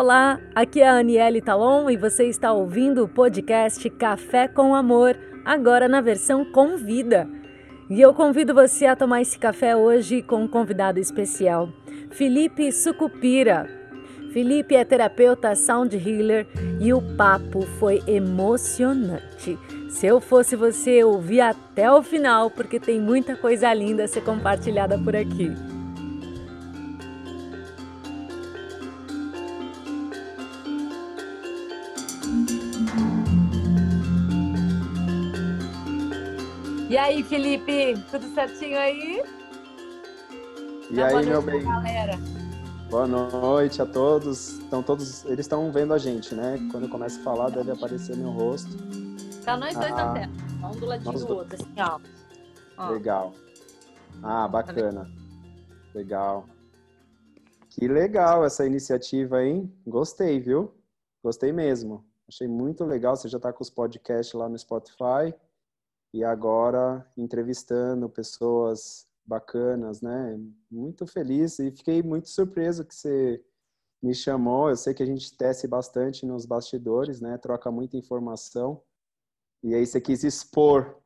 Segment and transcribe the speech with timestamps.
[0.00, 5.16] Olá, aqui é a Aniele Talon e você está ouvindo o podcast Café com Amor,
[5.44, 7.28] agora na versão com vida.
[7.90, 11.68] E eu convido você a tomar esse café hoje com um convidado especial,
[12.12, 13.68] Felipe Sucupira.
[14.32, 16.46] Felipe é terapeuta sound healer
[16.80, 19.58] e o papo foi emocionante.
[19.90, 24.08] Se eu fosse você, eu ouvir até o final, porque tem muita coisa linda a
[24.08, 25.52] ser compartilhada por aqui.
[36.98, 39.22] E aí, Felipe, tudo certinho aí?
[40.90, 41.62] E Dá aí, meu bem?
[41.62, 42.14] Galera.
[42.90, 44.58] Boa noite a todos.
[44.58, 46.58] Então, todos eles estão vendo a gente, né?
[46.72, 48.76] Quando eu começo a falar, deve aparecer meu rosto.
[49.44, 50.32] Tá nós dois ah, na tela.
[50.64, 52.00] Um do ladinho do outro, assim, ó.
[52.76, 52.90] ó.
[52.90, 53.32] Legal.
[54.20, 55.08] Ah, bacana.
[55.94, 56.48] Legal.
[57.70, 59.72] Que legal essa iniciativa, hein?
[59.86, 60.74] Gostei, viu?
[61.22, 62.04] Gostei mesmo.
[62.28, 63.14] Achei muito legal.
[63.14, 65.32] Você já está com os podcasts lá no Spotify
[66.12, 70.38] e agora entrevistando pessoas bacanas, né?
[70.70, 73.44] Muito feliz e fiquei muito surpreso que você
[74.02, 74.70] me chamou.
[74.70, 77.36] Eu sei que a gente tece bastante nos bastidores, né?
[77.36, 78.82] Troca muita informação.
[79.62, 80.96] E aí você quis expor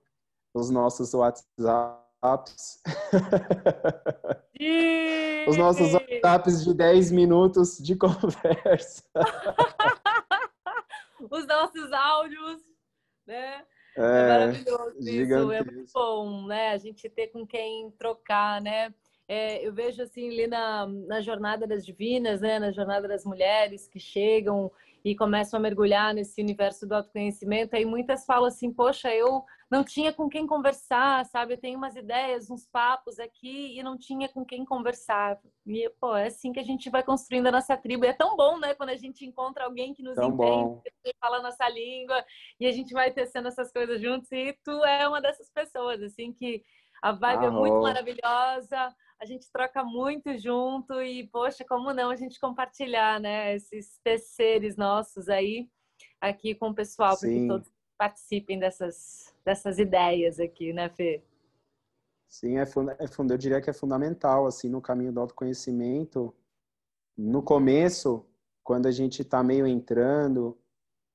[0.55, 2.81] os nossos WhatsApps.
[5.49, 9.03] os nossos WhatsApps de 10 minutos de conversa.
[11.31, 12.63] os nossos áudios,
[13.27, 13.65] né?
[13.97, 16.69] É, é maravilhoso isso, é muito bom, né?
[16.71, 18.93] A gente ter com quem trocar, né?
[19.29, 22.59] É, eu vejo assim ali na, na jornada das divinas, né?
[22.59, 24.71] Na jornada das mulheres que chegam
[25.05, 27.77] e começam a mergulhar nesse universo do autoconhecimento.
[27.77, 31.55] Aí muitas falam assim: Poxa, eu não tinha com quem conversar, sabe?
[31.55, 35.41] Eu tenho umas ideias, uns papos aqui e não tinha com quem conversar.
[35.67, 38.05] E, pô, é assim que a gente vai construindo a nossa tribo.
[38.05, 38.75] E é tão bom, né?
[38.75, 42.23] Quando a gente encontra alguém que nos tão entende, que fala a nossa língua
[42.61, 44.31] e a gente vai tecendo essas coisas juntos.
[44.31, 46.63] E tu é uma dessas pessoas, assim, que
[47.03, 52.17] a vibe é muito maravilhosa a gente troca muito junto e, poxa, como não a
[52.17, 55.69] gente compartilhar, né, esses terceiros nossos aí,
[56.21, 61.23] aqui com o pessoal, para que todos participem dessas, dessas ideias aqui, né, Fê?
[62.29, 66.35] Sim, é, é, eu diria que é fundamental, assim, no caminho do autoconhecimento.
[67.17, 68.27] No começo,
[68.65, 70.59] quando a gente está meio entrando,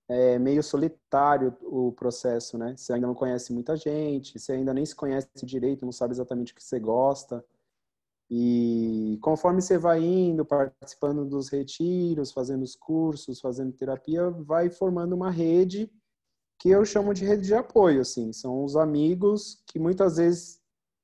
[0.07, 2.73] é meio solitário o processo, né?
[2.77, 6.53] Você ainda não conhece muita gente, você ainda nem se conhece direito, não sabe exatamente
[6.53, 7.43] o que você gosta.
[8.29, 15.13] E conforme você vai indo, participando dos retiros, fazendo os cursos, fazendo terapia, vai formando
[15.13, 15.91] uma rede
[16.59, 18.33] que eu chamo de rede de apoio, assim.
[18.33, 20.59] São os amigos que muitas vezes,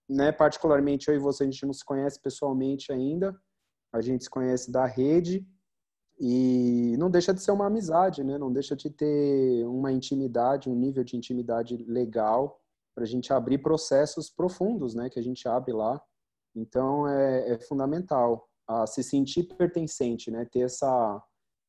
[0.10, 3.36] né, particularmente eu e você, a gente não se conhece pessoalmente ainda,
[3.94, 5.46] a gente se conhece da rede
[6.20, 8.38] e não deixa de ser uma amizade, né?
[8.38, 12.60] Não deixa de ter uma intimidade, um nível de intimidade legal
[12.96, 15.10] para a gente abrir processos profundos, né?
[15.10, 16.02] Que a gente abre lá
[16.56, 20.46] então é, é fundamental a se sentir pertencente, né?
[20.46, 21.22] Ter essa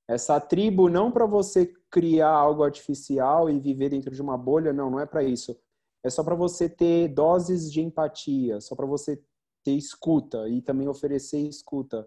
[0.07, 4.91] essa tribo não para você criar algo artificial e viver dentro de uma bolha, não,
[4.91, 5.59] não é para isso.
[6.03, 9.23] É só para você ter doses de empatia, só para você
[9.63, 12.07] ter escuta e também oferecer escuta.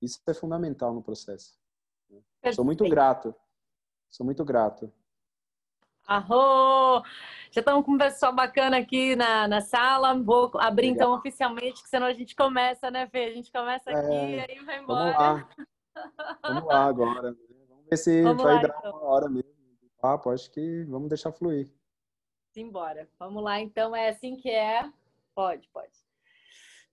[0.00, 1.58] Isso é fundamental no processo.
[2.08, 2.56] Perfeito.
[2.56, 3.34] Sou muito grato.
[4.08, 4.92] Sou muito grato.
[6.06, 7.02] Arro!
[7.50, 10.14] Já estamos com um pessoal bacana aqui na, na sala.
[10.14, 11.08] Vou abrir Legal.
[11.08, 13.24] então oficialmente, que senão a gente começa, né, Fê?
[13.24, 15.48] A gente começa aqui é, e aí vai embora.
[16.42, 16.84] Vamos lá.
[16.84, 17.32] agora.
[17.32, 17.36] Né?
[17.68, 18.90] Vamos ver se vamos vai lá, dar então.
[18.92, 20.30] uma hora mesmo de papo.
[20.30, 21.70] Acho que vamos deixar fluir.
[22.52, 23.08] Simbora.
[23.18, 23.94] Vamos lá, então.
[23.94, 24.90] É assim que é.
[25.34, 25.92] Pode, pode.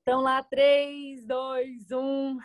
[0.02, 2.38] Então lá, 3, 2, 1.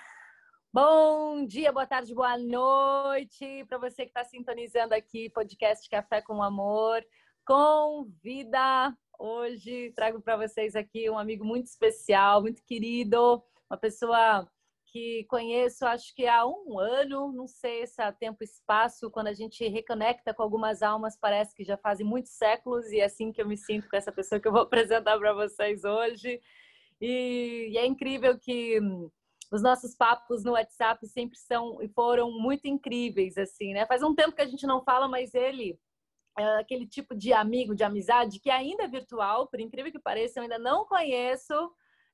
[0.72, 6.42] Bom dia, boa tarde, boa noite para você que está sintonizando aqui podcast Café com
[6.42, 7.00] Amor.
[7.46, 14.50] Convida hoje trago para vocês aqui um amigo muito especial, muito querido, uma pessoa
[14.94, 19.26] que conheço acho que há um ano, não sei se há tempo e espaço, quando
[19.26, 23.32] a gente reconecta com algumas almas, parece que já fazem muitos séculos e é assim
[23.32, 26.40] que eu me sinto com essa pessoa que eu vou apresentar para vocês hoje.
[27.00, 28.78] E, e é incrível que
[29.50, 33.86] os nossos papos no WhatsApp sempre são e foram muito incríveis, assim, né?
[33.86, 35.76] Faz um tempo que a gente não fala, mas ele
[36.38, 40.38] é aquele tipo de amigo, de amizade que ainda é virtual, por incrível que pareça,
[40.38, 41.52] eu ainda não conheço.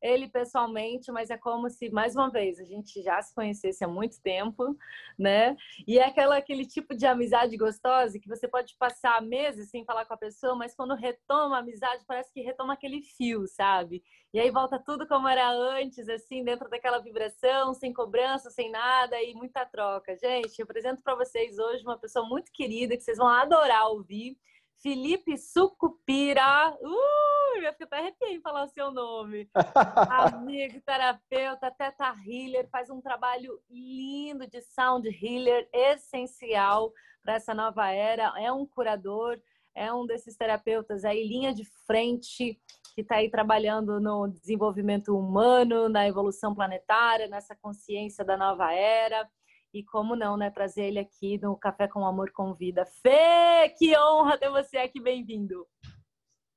[0.02, 3.88] Ele pessoalmente, mas é como se, mais uma vez, a gente já se conhecesse há
[3.88, 4.76] muito tempo,
[5.18, 5.56] né?
[5.86, 10.04] E é aquela, aquele tipo de amizade gostosa que você pode passar meses sem falar
[10.04, 14.02] com a pessoa, mas quando retoma a amizade, parece que retoma aquele fio, sabe?
[14.32, 19.20] E aí volta tudo como era antes, assim, dentro daquela vibração, sem cobrança, sem nada
[19.22, 20.16] e muita troca.
[20.16, 24.38] Gente, eu apresento para vocês hoje uma pessoa muito querida que vocês vão adorar ouvir.
[24.82, 26.74] Felipe Sucupira.
[26.80, 29.48] Uh, eu fico até arrepiei em falar o seu nome.
[30.34, 36.92] Amigo, terapeuta, teta healer, faz um trabalho lindo de sound healer, essencial
[37.22, 38.32] para essa nova era.
[38.38, 39.38] É um curador,
[39.74, 42.58] é um desses terapeutas aí, linha de frente,
[42.94, 49.28] que está aí trabalhando no desenvolvimento humano, na evolução planetária, nessa consciência da nova era.
[49.72, 50.50] E como não, né?
[50.50, 52.84] Trazer ele aqui no Café com Amor Convida.
[52.84, 55.64] Fê, que honra ter você aqui, bem-vindo.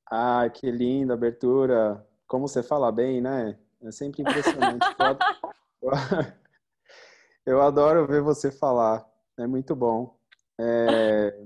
[0.09, 2.03] Ah, que linda abertura.
[2.25, 3.55] Como você fala bem, né?
[3.83, 4.83] É sempre impressionante.
[7.45, 9.05] Eu adoro ver você falar.
[9.37, 10.17] É muito bom.
[10.59, 11.39] É...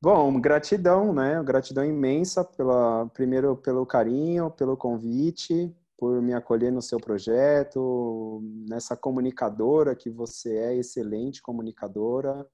[0.00, 1.42] Bom, gratidão, né?
[1.42, 8.96] Gratidão imensa pela primeiro pelo carinho, pelo convite, por me acolher no seu projeto, nessa
[8.96, 12.48] comunicadora que você é, excelente comunicadora.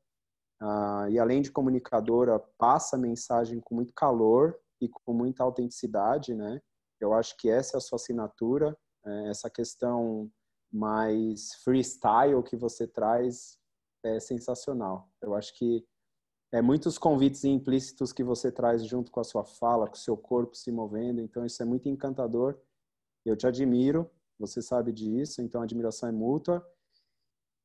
[0.61, 6.35] Ah, e além de comunicadora, passa a mensagem com muito calor e com muita autenticidade,
[6.35, 6.61] né?
[7.01, 8.77] Eu acho que essa é a sua assinatura,
[9.07, 10.29] é, essa questão
[10.73, 13.57] mais freestyle que você traz
[14.05, 15.09] é sensacional.
[15.23, 15.87] Eu acho que
[16.53, 20.17] é muitos convites implícitos que você traz junto com a sua fala, com o seu
[20.17, 22.59] corpo se movendo, então isso é muito encantador
[23.29, 26.67] eu te admiro, você sabe disso, então a admiração é mútua.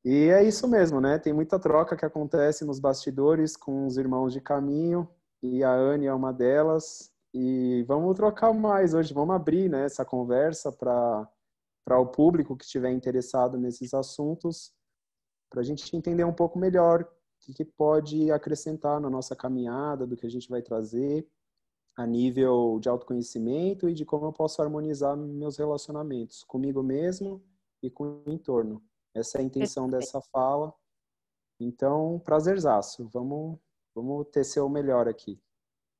[0.04, 1.18] E é isso mesmo, né?
[1.18, 5.08] Tem muita troca que acontece nos bastidores com os irmãos de caminho,
[5.42, 7.12] e a Anne é uma delas.
[7.34, 12.90] E vamos trocar mais hoje, vamos abrir né, essa conversa para o público que estiver
[12.90, 14.72] interessado nesses assuntos,
[15.50, 17.06] para a gente entender um pouco melhor o
[17.40, 21.26] que, que pode acrescentar na nossa caminhada, do que a gente vai trazer
[21.96, 27.42] a nível de autoconhecimento e de como eu posso harmonizar meus relacionamentos comigo mesmo
[27.82, 28.82] e com o entorno.
[29.14, 30.72] Essa é a intenção dessa fala.
[31.60, 33.08] Então, prazerzaço.
[33.12, 33.58] Vamos,
[33.94, 35.38] vamos tecer o melhor aqui.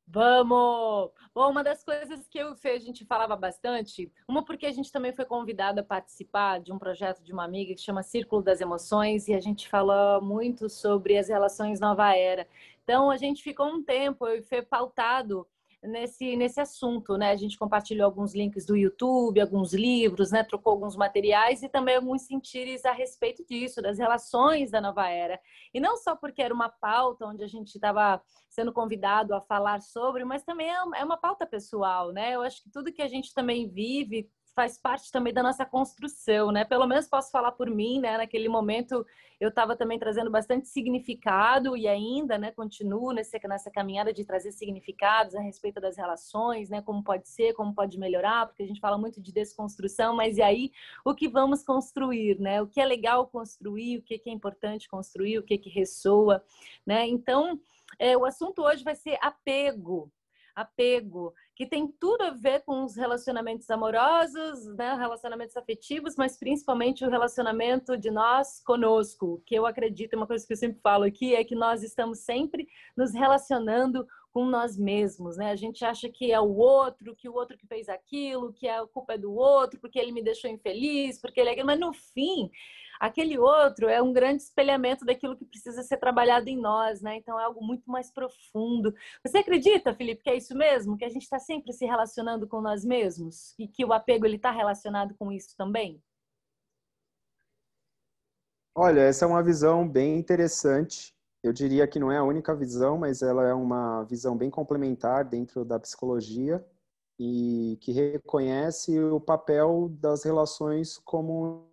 [0.07, 1.11] Vamos!
[1.35, 4.91] Bom, uma das coisas que eu e a gente falava bastante, uma porque a gente
[4.91, 8.61] também foi convidada a participar de um projeto de uma amiga que chama Círculo das
[8.61, 12.49] Emoções e a gente falou muito sobre as relações nova era.
[12.83, 15.47] Então, a gente ficou um tempo, eu e Fê, pautado
[15.83, 17.31] nesse, nesse assunto, né?
[17.31, 20.45] A gente compartilhou alguns links do YouTube, alguns livros, né?
[20.45, 25.41] Trocou alguns materiais e também alguns sentires a respeito disso, das relações da nova era.
[25.75, 29.81] E não só porque era uma pauta onde a gente estava sendo convidado a falar
[29.81, 32.35] sobre, mas também é, é uma pauta pessoal, né?
[32.35, 36.53] Eu acho que tudo que a gente também vive faz parte também da nossa construção,
[36.53, 36.65] né?
[36.65, 38.19] Pelo menos posso falar por mim, né?
[38.19, 39.05] Naquele momento
[39.41, 42.53] eu estava também trazendo bastante significado e ainda, né?
[42.53, 46.83] Continuo nesse, nessa caminhada de trazer significados a respeito das relações, né?
[46.83, 50.43] Como pode ser, como pode melhorar, porque a gente fala muito de desconstrução, mas e
[50.43, 50.71] aí
[51.05, 52.61] o que vamos construir, né?
[52.61, 56.45] O que é legal construir, o que é importante construir, o que que ressoa,
[56.87, 57.07] né?
[57.07, 57.59] Então,
[57.99, 60.11] é, o assunto hoje vai ser apego,
[60.55, 67.05] apego, que tem tudo a ver com os relacionamentos amorosos, né, relacionamentos afetivos, mas principalmente
[67.05, 71.37] o relacionamento de nós conosco, que eu acredito, uma coisa que eu sempre falo aqui,
[71.37, 72.67] é que nós estamos sempre
[72.97, 75.51] nos relacionando com nós mesmos, né?
[75.51, 78.87] A gente acha que é o outro, que o outro que fez aquilo, que a
[78.87, 81.65] culpa é do outro, porque ele me deixou infeliz, porque ele é...
[81.65, 82.51] Mas no fim,
[83.03, 87.17] Aquele outro é um grande espelhamento daquilo que precisa ser trabalhado em nós, né?
[87.17, 88.95] Então é algo muito mais profundo.
[89.27, 90.97] Você acredita, Felipe, que é isso mesmo?
[90.97, 93.57] Que a gente está sempre se relacionando com nós mesmos?
[93.59, 96.01] E que o apego ele está relacionado com isso também?
[98.73, 101.13] Olha, essa é uma visão bem interessante.
[101.43, 105.25] Eu diria que não é a única visão, mas ela é uma visão bem complementar
[105.25, 106.65] dentro da psicologia
[107.19, 111.69] e que reconhece o papel das relações como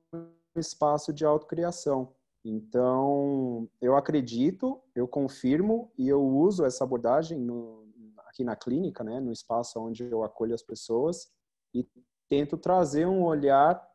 [0.55, 2.13] espaço de autocriação.
[2.43, 7.87] Então, eu acredito, eu confirmo e eu uso essa abordagem no,
[8.27, 11.31] aqui na clínica, né, no espaço onde eu acolho as pessoas
[11.73, 11.87] e
[12.27, 13.85] tento trazer um olhar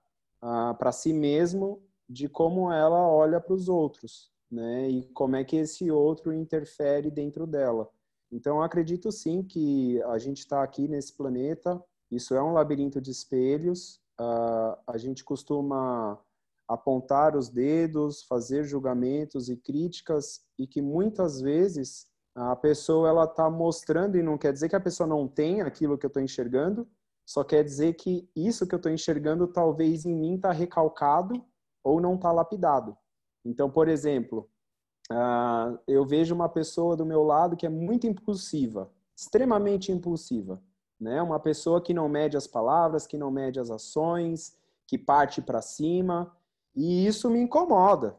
[0.42, 5.42] ah, para si mesmo de como ela olha para os outros, né, e como é
[5.42, 7.90] que esse outro interfere dentro dela.
[8.30, 13.10] Então, acredito sim que a gente está aqui nesse planeta, isso é um labirinto de
[13.10, 16.18] espelhos, ah, a gente costuma
[16.68, 23.50] apontar os dedos, fazer julgamentos e críticas e que muitas vezes a pessoa ela está
[23.50, 26.88] mostrando e não quer dizer que a pessoa não tem aquilo que eu estou enxergando,
[27.26, 31.44] só quer dizer que isso que eu estou enxergando talvez em mim está recalcado
[31.82, 32.96] ou não está lapidado.
[33.44, 34.48] Então, por exemplo,
[35.10, 40.62] uh, eu vejo uma pessoa do meu lado que é muito impulsiva, extremamente impulsiva,
[40.98, 41.20] né?
[41.20, 45.60] Uma pessoa que não mede as palavras, que não mede as ações, que parte para
[45.60, 46.34] cima,
[46.74, 48.16] e isso me incomoda.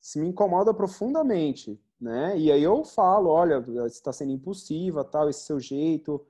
[0.00, 2.36] Isso me incomoda profundamente, né?
[2.36, 6.20] E aí eu falo, olha, você está sendo impulsiva, tal, esse seu jeito.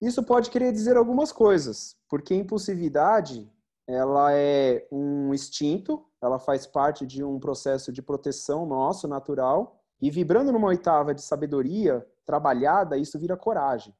[0.00, 3.50] Isso pode querer dizer algumas coisas, porque impulsividade
[3.86, 10.10] ela é um instinto, ela faz parte de um processo de proteção nosso, natural, e
[10.10, 13.94] vibrando numa oitava de sabedoria trabalhada, isso vira coragem.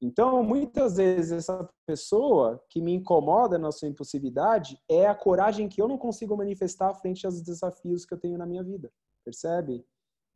[0.00, 5.80] Então, muitas vezes, essa pessoa que me incomoda na sua impulsividade é a coragem que
[5.80, 8.90] eu não consigo manifestar frente aos desafios que eu tenho na minha vida,
[9.24, 9.86] percebe?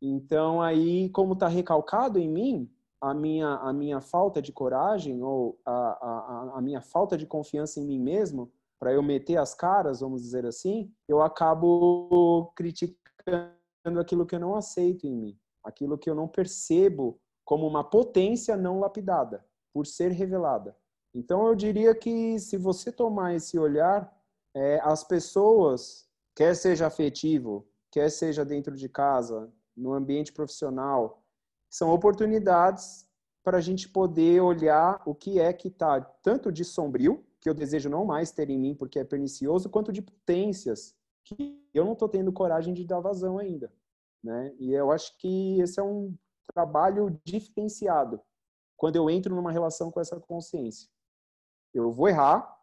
[0.01, 5.59] Então, aí, como está recalcado em mim, a minha, a minha falta de coragem ou
[5.65, 10.01] a, a, a minha falta de confiança em mim mesmo, para eu meter as caras,
[10.01, 16.09] vamos dizer assim, eu acabo criticando aquilo que eu não aceito em mim, aquilo que
[16.09, 20.75] eu não percebo como uma potência não lapidada por ser revelada.
[21.13, 24.13] Então, eu diria que se você tomar esse olhar,
[24.53, 31.23] é, as pessoas, quer seja afetivo, quer seja dentro de casa, no ambiente profissional,
[31.69, 33.07] são oportunidades
[33.43, 37.53] para a gente poder olhar o que é que está tanto de sombrio, que eu
[37.53, 41.93] desejo não mais ter em mim porque é pernicioso, quanto de potências que eu não
[41.93, 43.71] estou tendo coragem de dar vazão ainda.
[44.23, 44.53] Né?
[44.59, 46.15] E eu acho que esse é um
[46.53, 48.21] trabalho diferenciado
[48.75, 50.89] quando eu entro numa relação com essa consciência.
[51.73, 52.57] Eu vou errar,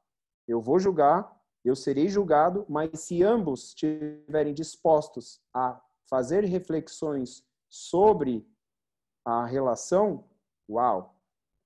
[0.46, 8.46] eu vou julgar, eu serei julgado, mas se ambos estiverem dispostos a fazer reflexões sobre
[9.24, 10.28] a relação,
[10.68, 11.16] uau,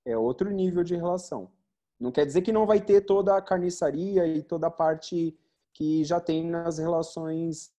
[0.05, 1.51] é outro nível de relação.
[1.99, 5.37] Não quer dizer que não vai ter toda a carniçaria e toda a parte
[5.73, 7.71] que já tem nas relações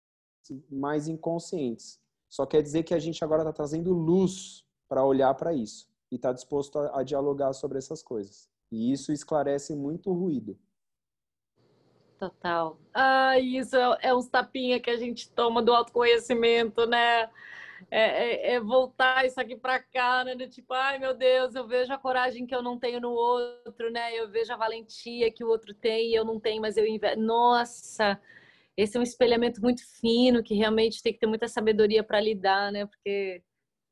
[0.70, 1.98] mais inconscientes.
[2.28, 6.16] Só quer dizer que a gente agora está trazendo luz para olhar para isso e
[6.16, 8.48] está disposto a, a, dialogar sobre essas coisas.
[8.70, 10.58] E isso esclarece muito o ruído.
[12.18, 12.78] Total.
[12.92, 17.30] Ah, isso é, é uns tapinha que a gente toma do autoconhecimento, né?
[17.90, 20.36] É, é, é voltar isso aqui para cá, né?
[20.48, 24.14] Tipo, ai meu Deus, eu vejo a coragem que eu não tenho no outro, né?
[24.14, 27.20] Eu vejo a valentia que o outro tem e eu não tenho, mas eu invejo.
[27.20, 28.20] Nossa,
[28.76, 32.72] esse é um espelhamento muito fino que realmente tem que ter muita sabedoria para lidar,
[32.72, 32.86] né?
[32.86, 33.42] Porque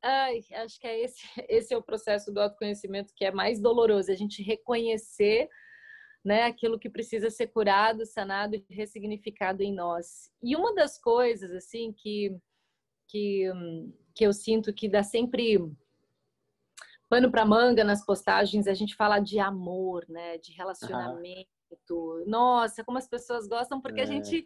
[0.02, 1.16] Ai, acho que é esse,
[1.49, 5.49] esse é o processo do autoconhecimento que é mais doloroso, a gente reconhecer
[6.25, 10.30] né, aquilo que precisa ser curado, sanado e ressignificado em nós.
[10.42, 12.37] E uma das coisas assim que
[13.09, 13.45] que,
[14.15, 15.59] que eu sinto que dá sempre
[17.09, 21.49] pano para manga nas postagens, a gente fala de amor, né, de relacionamento.
[21.91, 22.25] Uhum.
[22.27, 24.05] Nossa, como as pessoas gostam porque é.
[24.05, 24.45] a gente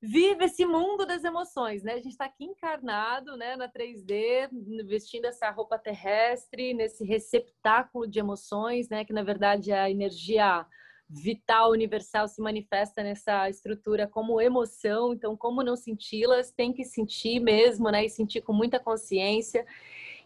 [0.00, 1.94] vive esse mundo das emoções, né?
[1.94, 4.50] A gente está aqui encarnado, né, na 3D,
[4.86, 10.66] vestindo essa roupa terrestre, nesse receptáculo de emoções, né, que na verdade é a energia
[11.08, 17.40] vital universal se manifesta nessa estrutura como emoção, então como não senti-las, tem que sentir
[17.40, 19.66] mesmo, né, e sentir com muita consciência.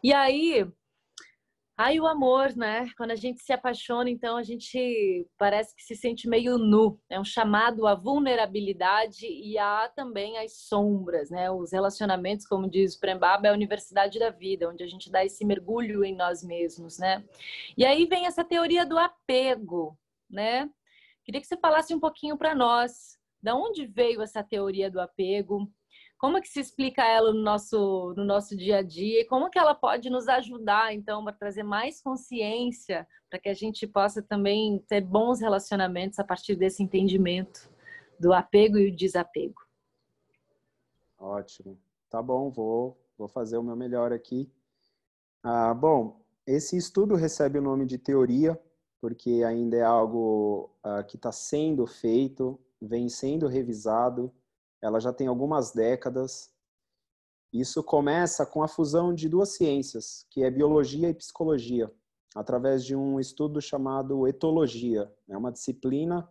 [0.03, 0.67] E aí,
[1.81, 2.91] Aí o amor, né?
[2.97, 6.99] Quando a gente se apaixona, então a gente parece que se sente meio nu.
[7.09, 11.49] É um chamado à vulnerabilidade e há também as sombras, né?
[11.53, 15.25] Os relacionamentos, como diz o Prembaba, é a universidade da vida, onde a gente dá
[15.25, 17.23] esse mergulho em nós mesmos, né?
[17.77, 19.97] E aí vem essa teoria do apego,
[20.29, 20.69] né?
[21.25, 23.19] Queria que você falasse um pouquinho para nós.
[23.43, 25.71] Da onde veio essa teoria do apego?
[26.19, 29.49] Como é que se explica ela no nosso, no nosso dia a dia e como
[29.49, 34.23] que ela pode nos ajudar, então, para trazer mais consciência para que a gente possa
[34.23, 37.71] também ter bons relacionamentos a partir desse entendimento
[38.19, 39.63] do apego e o desapego.
[41.19, 41.79] Ótimo.
[42.11, 44.51] Tá bom, vou, vou fazer o meu melhor aqui.
[45.43, 48.59] Ah, bom, esse estudo recebe o nome de teoria,
[49.01, 54.33] porque ainda é algo ah, que está sendo feito, vem sendo revisado,
[54.83, 56.51] ela já tem algumas décadas.
[57.53, 61.91] Isso começa com a fusão de duas ciências, que é biologia e psicologia,
[62.35, 65.11] através de um estudo chamado etologia.
[65.29, 66.29] É uma disciplina.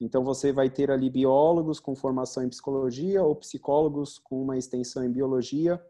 [0.00, 5.04] Então você vai ter ali biólogos com formação em psicologia ou psicólogos com uma extensão
[5.04, 5.84] em biologia.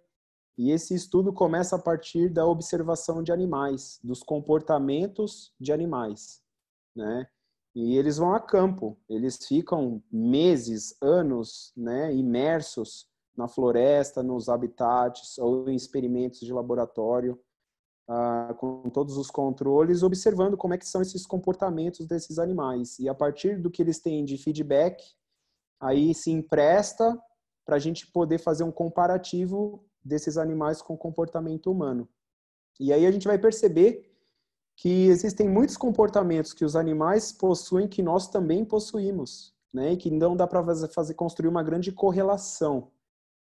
[0.56, 6.40] E esse estudo começa a partir da observação de animais, dos comportamentos de animais,
[6.94, 7.28] né?
[7.74, 8.96] e eles vão a campo.
[9.08, 17.38] Eles ficam meses, anos, né, imersos na floresta, nos habitats ou em experimentos de laboratório.
[18.06, 22.98] ah, com todos os controles, observando como é que são esses comportamentos desses animais.
[22.98, 25.02] E a partir do que eles têm de feedback,
[25.80, 27.18] aí se empresta
[27.64, 32.08] para a gente poder fazer um comparativo desses animais com comportamento humano.
[32.78, 34.10] E aí a gente vai perceber
[34.76, 39.92] que existem muitos comportamentos que os animais possuem que nós também possuímos, né?
[39.92, 42.90] E que não dá para fazer construir uma grande correlação.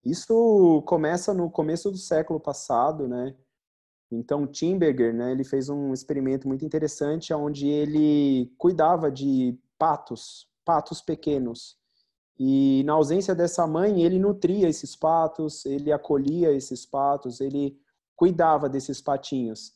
[0.03, 3.35] Isso começa no começo do século passado, né?
[4.11, 10.99] Então Timberger, né, ele fez um experimento muito interessante onde ele cuidava de patos, patos
[10.99, 11.78] pequenos.
[12.39, 17.77] E na ausência dessa mãe, ele nutria esses patos, ele acolhia esses patos, ele
[18.15, 19.73] cuidava desses patinhos.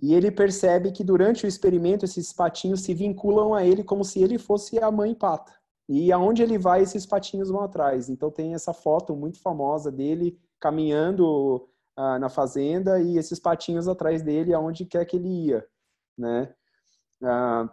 [0.00, 4.22] E ele percebe que durante o experimento esses patinhos se vinculam a ele como se
[4.22, 5.54] ele fosse a mãe pata.
[5.88, 8.10] E aonde ele vai, esses patinhos vão atrás.
[8.10, 14.22] Então tem essa foto muito famosa dele caminhando ah, na fazenda e esses patinhos atrás
[14.22, 15.66] dele aonde quer que ele ia,
[16.18, 16.52] né?
[17.22, 17.70] Ah,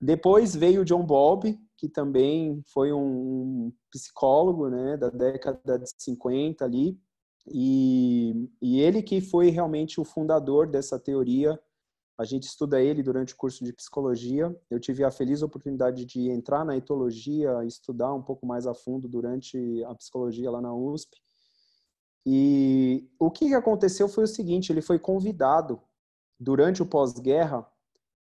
[0.00, 6.98] depois veio John Bob, que também foi um psicólogo, né, da década de 50 ali,
[7.46, 11.60] e, e ele que foi realmente o fundador dessa teoria
[12.18, 14.54] a gente estuda ele durante o curso de psicologia.
[14.70, 19.06] Eu tive a feliz oportunidade de entrar na etologia, estudar um pouco mais a fundo
[19.06, 21.14] durante a psicologia lá na USP.
[22.24, 25.80] E o que aconteceu foi o seguinte: ele foi convidado
[26.40, 27.66] durante o pós-guerra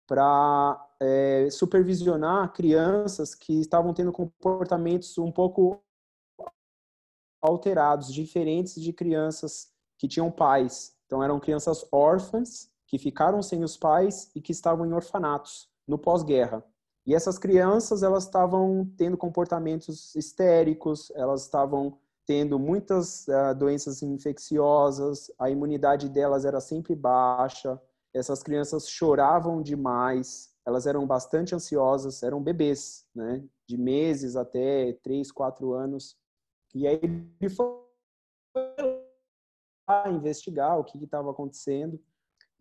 [0.07, 5.81] para é, supervisionar crianças que estavam tendo comportamentos um pouco
[7.41, 10.95] alterados, diferentes de crianças que tinham pais.
[11.05, 15.97] Então eram crianças órfãs que ficaram sem os pais e que estavam em orfanatos no
[15.97, 16.63] pós-guerra.
[17.05, 25.29] E essas crianças, elas estavam tendo comportamentos histéricos, elas estavam tendo muitas uh, doenças infecciosas,
[25.37, 27.81] a imunidade delas era sempre baixa,
[28.13, 35.31] essas crianças choravam demais, elas eram bastante ansiosas, eram bebês, né, de meses até três,
[35.31, 36.17] quatro anos.
[36.73, 37.83] E aí ele foi
[40.09, 41.99] investigar o que estava acontecendo.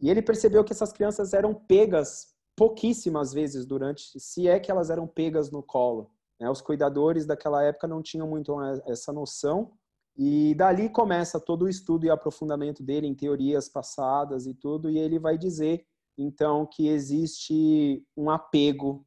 [0.01, 4.91] E ele percebeu que essas crianças eram pegas pouquíssimas vezes durante, se é que elas
[4.91, 6.11] eram pegas no colo.
[6.41, 6.51] Né?
[6.51, 9.73] Os cuidadores daquela época não tinham muito essa noção.
[10.17, 14.91] E dali começa todo o estudo e aprofundamento dele em teorias passadas e tudo.
[14.91, 19.07] E ele vai dizer, então, que existe um apego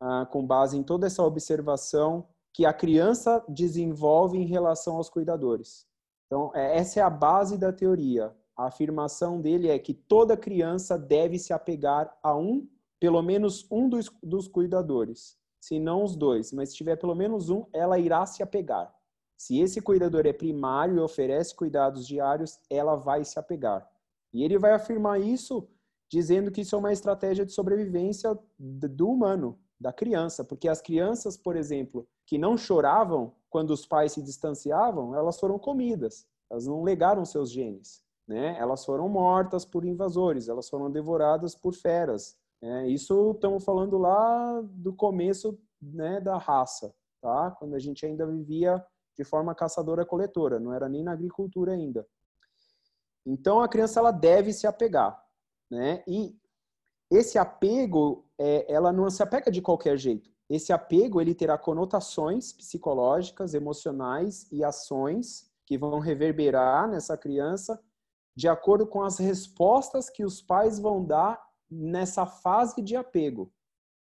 [0.00, 5.86] ah, com base em toda essa observação que a criança desenvolve em relação aos cuidadores.
[6.26, 8.34] Então, é, essa é a base da teoria.
[8.56, 13.88] A afirmação dele é que toda criança deve se apegar a um, pelo menos um
[13.88, 15.38] dos, dos cuidadores.
[15.60, 18.92] Se não os dois, mas se tiver pelo menos um, ela irá se apegar.
[19.36, 23.88] Se esse cuidador é primário e oferece cuidados diários, ela vai se apegar.
[24.32, 25.68] E ele vai afirmar isso
[26.10, 31.36] dizendo que isso é uma estratégia de sobrevivência do humano, da criança, porque as crianças,
[31.36, 36.82] por exemplo, que não choravam quando os pais se distanciavam, elas foram comidas, elas não
[36.82, 38.56] legaram seus genes né?
[38.58, 42.38] Elas foram mortas por invasores, elas foram devoradas por feras.
[42.60, 47.50] É, isso estamos falando lá do começo né, da raça, tá?
[47.52, 48.84] Quando a gente ainda vivia
[49.16, 52.06] de forma caçadora-coletora, não era nem na agricultura ainda.
[53.24, 55.18] Então a criança ela deve se apegar,
[55.70, 56.02] né?
[56.06, 56.36] E
[57.10, 60.30] esse apego, é, ela não se apega de qualquer jeito.
[60.48, 67.82] Esse apego ele terá conotações psicológicas, emocionais e ações que vão reverberar nessa criança
[68.34, 73.52] de acordo com as respostas que os pais vão dar nessa fase de apego.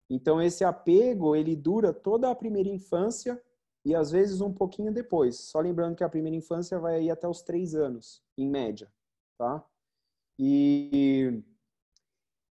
[0.10, 3.42] Então esse apego, ele dura toda a primeira infância
[3.86, 5.38] e às vezes um pouquinho depois.
[5.38, 8.92] Só lembrando que a primeira infância vai ir até os três anos, em média,
[9.38, 9.64] tá?
[10.40, 11.44] E,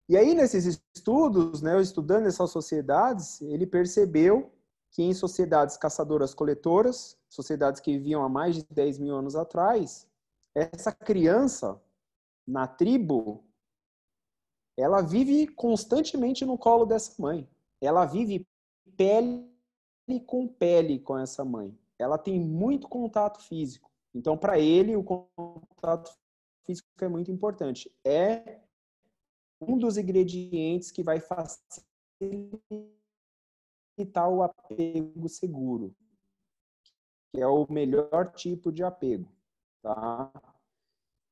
[0.10, 4.52] e aí nesses estudos, né, estudando essas sociedades, ele percebeu
[4.92, 10.08] que em sociedades caçadoras-coletoras, sociedades que viviam há mais de 10 mil anos atrás,
[10.56, 11.82] essa criança
[12.46, 13.44] na tribo,
[14.78, 17.50] ela vive constantemente no colo dessa mãe.
[17.82, 18.48] Ela vive
[18.96, 19.50] pele
[20.28, 21.78] com pele com essa mãe.
[21.98, 23.90] Ela tem muito contato físico.
[24.14, 26.16] Então, para ele, o contato
[26.66, 27.92] físico é muito importante.
[28.04, 28.60] É
[29.68, 32.70] um dos ingredientes que vai facilitar
[34.30, 35.96] o apego seguro,
[37.32, 39.30] que é o melhor tipo de apego.
[39.82, 40.32] Tá?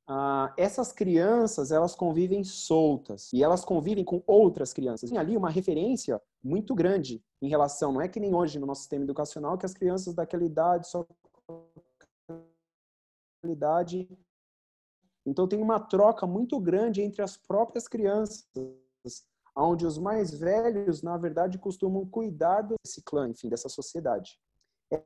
[0.08, 5.10] Ah, essas crianças, elas convivem soltas e elas convivem com outras crianças.
[5.10, 8.82] Tem ali uma referência muito grande em relação, não é que nem hoje no nosso
[8.82, 11.06] sistema educacional, que as crianças daquela idade só
[13.44, 14.08] idade
[15.26, 18.46] Então tem uma troca muito grande entre as próprias crianças,
[19.56, 24.40] onde os mais velhos, na verdade, costumam cuidar desse clã, enfim, dessa sociedade.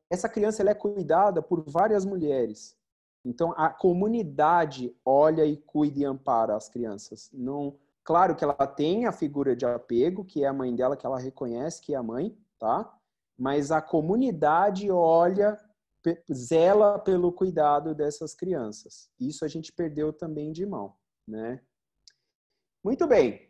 [0.09, 2.75] Essa criança ela é cuidada por várias mulheres.
[3.23, 7.29] Então a comunidade olha e cuida e ampara as crianças.
[7.33, 11.05] Não, claro que ela tem a figura de apego, que é a mãe dela que
[11.05, 12.91] ela reconhece que é a mãe, tá?
[13.37, 15.59] Mas a comunidade olha
[16.33, 19.09] zela pelo cuidado dessas crianças.
[19.19, 20.95] Isso a gente perdeu também de mão,
[21.27, 21.61] né?
[22.83, 23.49] Muito bem.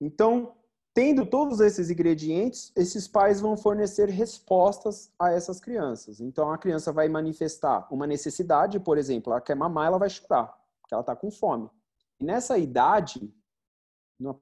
[0.00, 0.56] Então,
[0.92, 6.20] tendo todos esses ingredientes, esses pais vão fornecer respostas a essas crianças.
[6.20, 10.46] Então, a criança vai manifestar uma necessidade, por exemplo, ela quer mamar, ela vai chorar,
[10.80, 11.70] porque ela está com fome.
[12.20, 13.32] E nessa idade,
[14.18, 14.34] na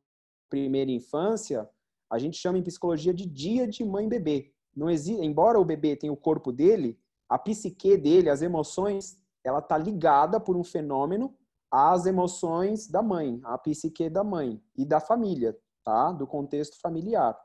[0.48, 1.68] primeira infância,
[2.10, 4.52] a gente chama em psicologia de dia de mãe bebê.
[4.74, 9.60] Não existe, embora o bebê tenha o corpo dele, a psique dele, as emoções, ela
[9.60, 11.34] tá ligada por um fenômeno
[11.70, 16.12] às emoções da mãe, à psique da mãe e da família, tá?
[16.12, 17.38] Do contexto familiar.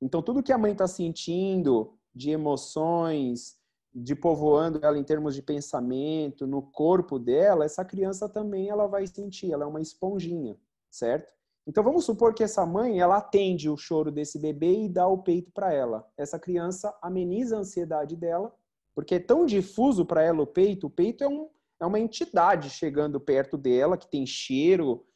[0.00, 3.58] Então, tudo que a mãe está sentindo de emoções,
[3.94, 9.06] de povoando ela em termos de pensamento, no corpo dela, essa criança também ela vai
[9.06, 10.56] sentir, ela é uma esponjinha,
[10.90, 11.30] certo?
[11.66, 15.18] Então vamos supor que essa mãe, ela atende o choro desse bebê e dá o
[15.18, 16.06] peito para ela.
[16.16, 18.54] Essa criança ameniza a ansiedade dela
[18.96, 20.86] porque é tão difuso para ela o peito.
[20.86, 25.06] O peito é, um, é uma entidade chegando perto dela, que tem cheiro,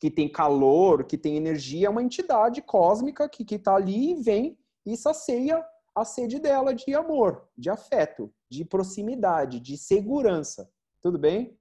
[0.00, 1.88] que tem calor, que tem energia.
[1.88, 6.94] É uma entidade cósmica que está ali e vem e sacia a sede dela de
[6.94, 10.70] amor, de afeto, de proximidade, de segurança.
[11.02, 11.58] Tudo bem?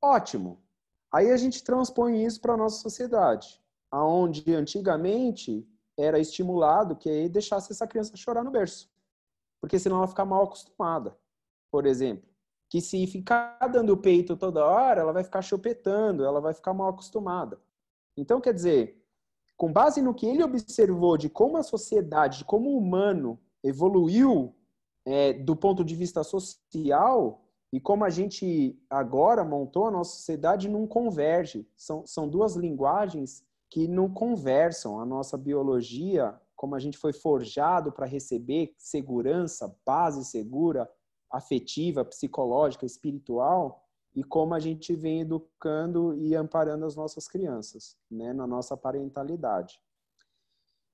[0.00, 0.62] Ótimo.
[1.12, 5.66] Aí a gente transpõe isso para a nossa sociedade, aonde antigamente
[5.98, 8.93] era estimulado que deixasse essa criança chorar no berço
[9.64, 11.16] porque senão ela fica mal acostumada,
[11.70, 12.28] por exemplo.
[12.68, 16.90] Que se ficar dando peito toda hora, ela vai ficar chupetando, ela vai ficar mal
[16.90, 17.58] acostumada.
[18.14, 19.02] Então, quer dizer,
[19.56, 24.54] com base no que ele observou de como a sociedade, de como o humano evoluiu
[25.06, 30.68] é, do ponto de vista social e como a gente agora montou a nossa sociedade
[30.68, 31.66] não converge.
[31.74, 35.00] São, são duas linguagens que não conversam.
[35.00, 40.90] A nossa biologia como a gente foi forjado para receber segurança, base segura,
[41.30, 48.32] afetiva, psicológica, espiritual, e como a gente vem educando e amparando as nossas crianças, né,
[48.32, 49.78] na nossa parentalidade.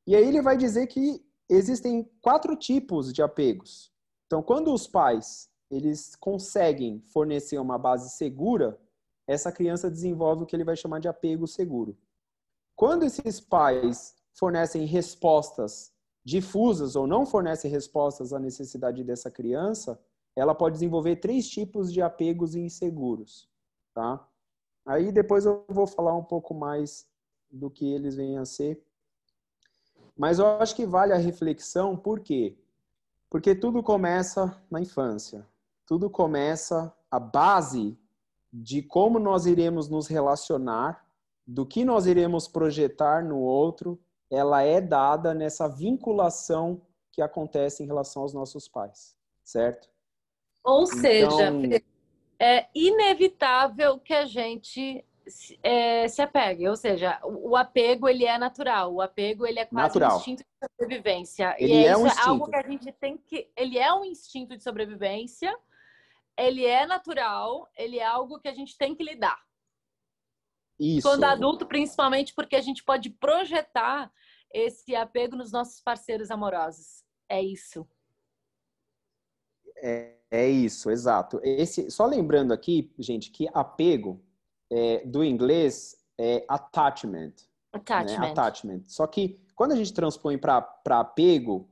[0.09, 3.93] E aí ele vai dizer que existem quatro tipos de apegos.
[4.27, 8.77] Então, quando os pais eles conseguem fornecer uma base segura,
[9.25, 11.97] essa criança desenvolve o que ele vai chamar de apego seguro.
[12.75, 15.93] Quando esses pais fornecem respostas
[16.25, 20.01] difusas ou não fornecem respostas à necessidade dessa criança,
[20.35, 23.49] ela pode desenvolver três tipos de apegos inseguros,
[23.93, 24.27] tá?
[24.87, 27.07] Aí depois eu vou falar um pouco mais
[27.51, 28.83] do que eles vêm a ser.
[30.17, 32.57] Mas eu acho que vale a reflexão, por quê?
[33.29, 35.47] Porque tudo começa na infância.
[35.87, 37.99] Tudo começa a base
[38.51, 41.05] de como nós iremos nos relacionar,
[41.47, 43.99] do que nós iremos projetar no outro,
[44.31, 49.89] ela é dada nessa vinculação que acontece em relação aos nossos pais, certo?
[50.63, 50.99] Ou então...
[50.99, 51.85] seja,
[52.39, 55.05] é inevitável que a gente
[55.63, 59.89] é, se apegue, ou seja, o, apego ele é natural, o apego ele é quase
[59.89, 60.13] natural.
[60.13, 61.57] um instinto de sobrevivência.
[61.59, 62.25] Ele e é, um instinto.
[62.25, 65.55] é algo que a gente tem que, ele é um instinto de sobrevivência,
[66.37, 69.39] ele é natural, ele é algo que a gente tem que lidar.
[70.81, 71.07] Isso.
[71.07, 74.11] Quando adulto, principalmente porque a gente pode projetar
[74.53, 77.05] esse apego nos nossos parceiros amorosos.
[77.29, 77.87] É isso.
[79.77, 81.39] É, é isso, exato.
[81.45, 84.25] Esse, só lembrando aqui, gente, que apego
[84.71, 87.35] é, do inglês é attachment.
[87.73, 88.19] Attachment.
[88.19, 88.31] Né?
[88.31, 88.83] attachment.
[88.87, 91.69] Só que quando a gente transpõe para apego,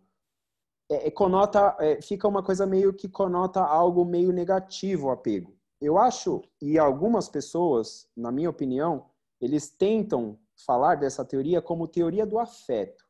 [0.91, 5.58] é, é, conota, é, fica uma coisa meio que conota algo meio negativo o apego.
[5.81, 9.07] Eu acho, e algumas pessoas, na minha opinião,
[9.41, 13.05] eles tentam falar dessa teoria como teoria do afeto.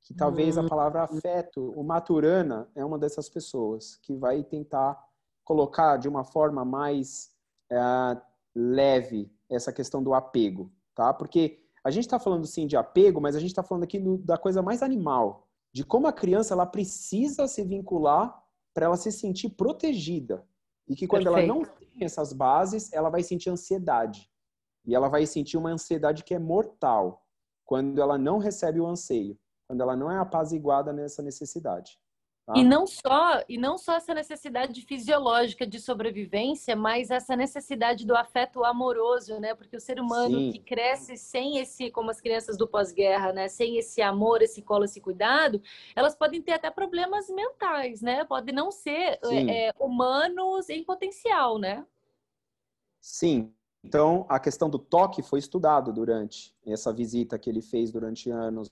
[0.00, 0.68] Que talvez a hum.
[0.68, 4.98] palavra afeto, o Maturana é uma dessas pessoas que vai tentar
[5.44, 7.30] colocar de uma forma mais
[7.70, 7.78] é,
[8.54, 11.12] leve essa questão do apego, tá?
[11.12, 14.18] Porque a gente está falando sim de apego, mas a gente está falando aqui do,
[14.18, 18.42] da coisa mais animal, de como a criança ela precisa se vincular
[18.72, 20.46] para ela se sentir protegida
[20.88, 21.50] e que quando Perfeito.
[21.50, 24.30] ela não tem essas bases, ela vai sentir ansiedade.
[24.86, 27.22] E ela vai sentir uma ansiedade que é mortal
[27.64, 31.98] quando ela não recebe o anseio, quando ela não é apaziguada nessa necessidade.
[32.48, 32.54] Tá?
[32.56, 38.16] E não só e não só essa necessidade fisiológica de sobrevivência, mas essa necessidade do
[38.16, 39.54] afeto amoroso, né?
[39.54, 40.52] Porque o ser humano Sim.
[40.52, 43.48] que cresce sem esse, como as crianças do pós-guerra, né?
[43.48, 45.60] Sem esse amor, esse colo, esse cuidado,
[45.94, 48.24] elas podem ter até problemas mentais, né?
[48.24, 51.84] Podem não ser é, é, humanos em potencial, né?
[52.98, 53.52] Sim.
[53.84, 58.70] Então, a questão do toque foi estudado durante essa visita que ele fez durante anos.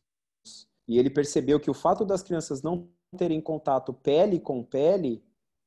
[0.88, 5.24] E ele percebeu que o fato das crianças não terem contato pele com pele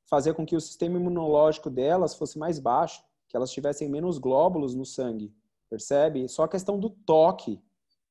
[0.10, 4.74] fazia com que o sistema imunológico delas fosse mais baixo, que elas tivessem menos glóbulos
[4.74, 5.32] no sangue,
[5.70, 6.28] percebe?
[6.28, 7.62] Só a questão do toque,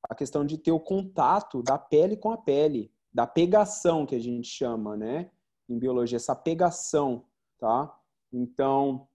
[0.08, 4.20] a questão de ter o contato da pele com a pele, da pegação que a
[4.20, 5.30] gente chama, né?
[5.68, 7.24] Em biologia, essa pegação,
[7.58, 7.92] tá?
[8.32, 9.08] Então,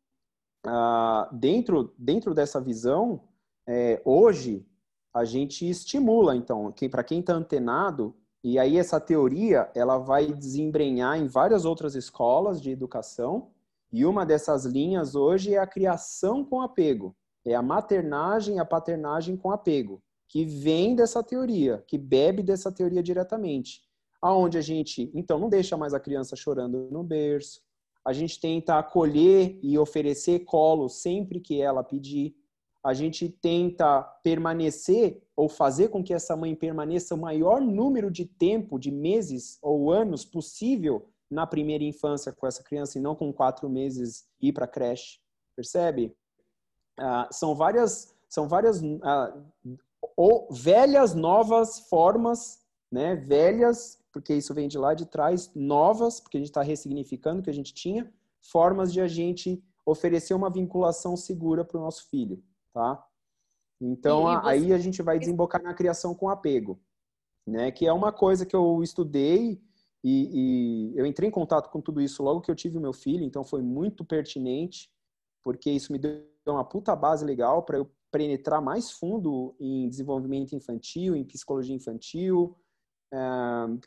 [0.67, 3.23] uh, dentro, dentro dessa visão,
[3.65, 4.67] é, hoje,
[5.13, 11.17] a gente estimula, então, para quem está antenado, e aí essa teoria, ela vai desembrenhar
[11.17, 13.51] em várias outras escolas de educação,
[13.91, 17.15] e uma dessas linhas hoje é a criação com apego.
[17.45, 23.03] É a maternagem, a paternagem com apego, que vem dessa teoria, que bebe dessa teoria
[23.03, 23.81] diretamente.
[24.21, 27.61] Aonde a gente, então, não deixa mais a criança chorando no berço.
[28.05, 32.35] A gente tenta acolher e oferecer colo sempre que ela pedir
[32.83, 38.25] a gente tenta permanecer ou fazer com que essa mãe permaneça o maior número de
[38.25, 43.31] tempo, de meses ou anos possível na primeira infância com essa criança e não com
[43.31, 45.19] quatro meses ir para creche.
[45.55, 46.13] Percebe?
[46.99, 49.33] Ah, são várias, são várias ah,
[50.17, 53.15] ou velhas, novas formas, né?
[53.15, 57.43] Velhas, porque isso vem de lá de trás, novas, porque a gente está ressignificando o
[57.43, 62.09] que a gente tinha, formas de a gente oferecer uma vinculação segura para o nosso
[62.09, 62.43] filho
[62.73, 63.05] tá?
[63.79, 64.47] Então, você...
[64.47, 66.81] aí a gente vai desembocar na criação com apego,
[67.45, 67.71] né?
[67.71, 69.61] Que é uma coisa que eu estudei
[70.03, 72.91] e, e, eu entrei em contato com tudo isso logo que eu tive o meu
[72.91, 74.91] filho, então foi muito pertinente,
[75.41, 80.53] porque isso me deu uma puta base legal para eu penetrar mais fundo em desenvolvimento
[80.53, 82.55] infantil, em psicologia infantil,
[83.13, 83.17] é,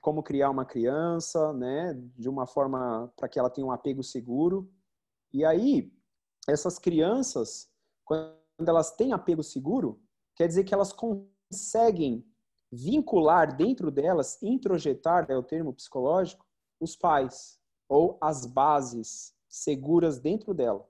[0.00, 4.70] como criar uma criança, né, de uma forma para que ela tenha um apego seguro.
[5.32, 5.92] E aí,
[6.48, 7.68] essas crianças,
[8.04, 10.00] quando elas têm apego seguro,
[10.34, 12.24] quer dizer que elas conseguem
[12.72, 16.46] vincular dentro delas, introjetar, é o termo psicológico,
[16.80, 20.88] os pais ou as bases seguras dentro dela.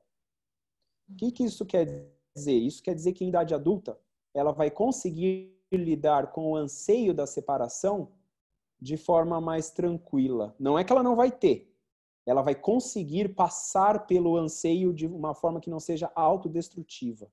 [1.08, 2.56] O que, que isso quer dizer?
[2.58, 3.98] Isso quer dizer que em idade adulta
[4.34, 8.12] ela vai conseguir lidar com o anseio da separação
[8.80, 10.54] de forma mais tranquila.
[10.58, 11.72] Não é que ela não vai ter,
[12.26, 17.30] ela vai conseguir passar pelo anseio de uma forma que não seja autodestrutiva.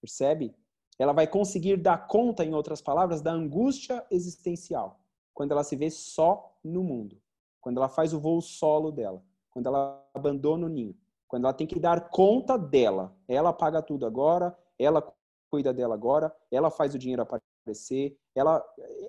[0.00, 0.54] Percebe?
[0.98, 5.00] Ela vai conseguir dar conta, em outras palavras, da angústia existencial,
[5.34, 7.20] quando ela se vê só no mundo,
[7.60, 10.96] quando ela faz o voo solo dela, quando ela abandona o ninho,
[11.28, 13.14] quando ela tem que dar conta dela.
[13.28, 15.02] Ela paga tudo agora, ela
[15.50, 18.64] cuida dela agora, ela faz o dinheiro aparecer, ela,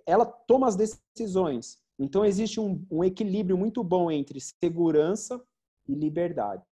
[0.06, 1.82] ela toma as decisões.
[2.00, 5.42] Então existe um, um equilíbrio muito bom entre segurança
[5.88, 6.64] e liberdade.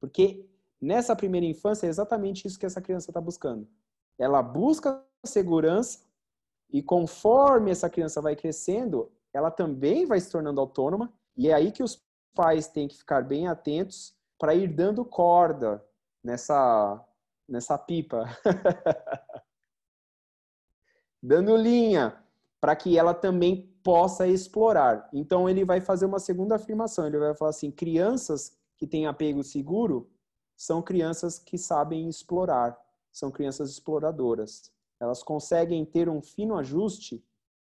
[0.00, 0.48] Porque
[0.80, 3.68] nessa primeira infância é exatamente isso que essa criança está buscando.
[4.18, 6.00] Ela busca segurança
[6.70, 11.70] e conforme essa criança vai crescendo, ela também vai se tornando autônoma e é aí
[11.70, 12.02] que os
[12.34, 15.84] pais têm que ficar bem atentos para ir dando corda
[16.22, 17.02] nessa
[17.48, 18.24] nessa pipa.
[21.22, 22.16] dando linha
[22.60, 25.08] para que ela também possa explorar.
[25.12, 29.42] Então ele vai fazer uma segunda afirmação, ele vai falar assim: crianças que têm apego
[29.42, 30.10] seguro
[30.56, 32.76] são crianças que sabem explorar,
[33.12, 34.72] são crianças exploradoras.
[34.98, 37.22] Elas conseguem ter um fino ajuste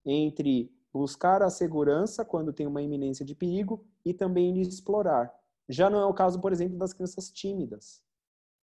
[0.05, 5.33] entre buscar a segurança quando tem uma iminência de perigo e também explorar.
[5.67, 8.01] Já não é o caso, por exemplo, das crianças tímidas,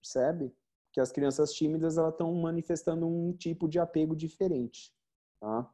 [0.01, 0.53] percebe?
[0.93, 4.93] Que as crianças tímidas elas estão manifestando um tipo de apego diferente.
[5.41, 5.71] Tá?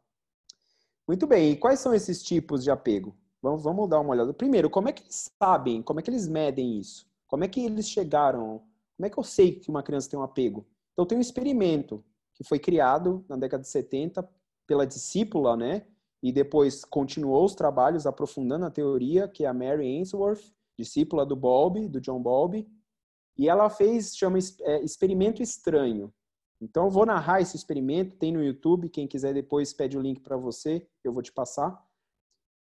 [1.09, 3.17] Muito bem, e quais são esses tipos de apego?
[3.41, 4.35] Vamos, vamos dar uma olhada.
[4.35, 7.11] Primeiro, como é que eles sabem, como é que eles medem isso?
[7.33, 8.61] Como é que eles chegaram?
[8.95, 10.67] Como é que eu sei que uma criança tem um apego?
[10.93, 14.29] Então, tem um experimento que foi criado na década de 70
[14.67, 15.87] pela discípula, né?
[16.23, 21.35] E depois continuou os trabalhos aprofundando a teoria, que é a Mary Ainsworth, discípula do
[21.35, 22.69] Bowlby, do John Bowlby.
[23.39, 26.13] E ela fez, chama é, Experimento Estranho.
[26.61, 30.21] Então, eu vou narrar esse experimento, tem no YouTube, quem quiser depois pede o link
[30.21, 31.83] para você, eu vou te passar.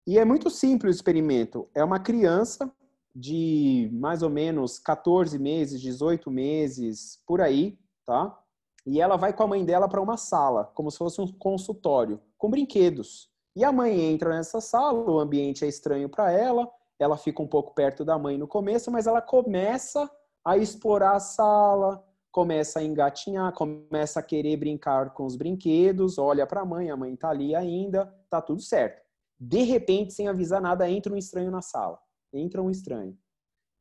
[0.07, 1.71] E é muito simples o experimento.
[1.75, 2.71] É uma criança
[3.15, 8.39] de mais ou menos 14 meses, 18 meses, por aí, tá?
[8.87, 12.21] E ela vai com a mãe dela para uma sala, como se fosse um consultório,
[12.37, 13.29] com brinquedos.
[13.55, 17.47] E a mãe entra nessa sala, o ambiente é estranho para ela, ela fica um
[17.47, 20.11] pouco perto da mãe no começo, mas ela começa
[20.45, 26.47] a explorar a sala, começa a engatinhar, começa a querer brincar com os brinquedos, olha
[26.47, 29.03] para a mãe, a mãe está ali ainda, tá tudo certo.
[29.39, 31.99] De repente, sem avisar nada, entra um estranho na sala.
[32.33, 33.17] Entra um estranho.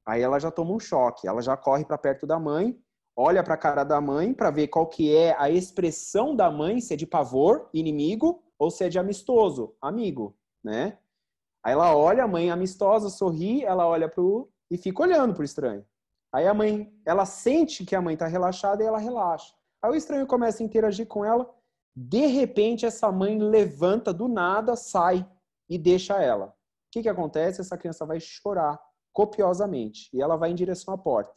[0.05, 2.79] Aí ela já toma um choque, ela já corre para perto da mãe,
[3.15, 6.79] olha para a cara da mãe para ver qual que é a expressão da mãe,
[6.79, 10.97] se é de pavor, inimigo, ou se é de amistoso, amigo, né?
[11.63, 15.85] Aí ela olha, a mãe amistosa, sorri, ela olha pro e fica olhando pro estranho.
[16.33, 19.53] Aí a mãe, ela sente que a mãe está relaxada e ela relaxa.
[19.81, 21.49] Aí o estranho começa a interagir com ela.
[21.95, 25.27] De repente, essa mãe levanta do nada, sai
[25.69, 26.55] e deixa ela.
[26.97, 27.61] Que, que acontece?
[27.61, 28.79] Essa criança vai chorar
[29.13, 31.31] copiosamente e ela vai em direção à porta.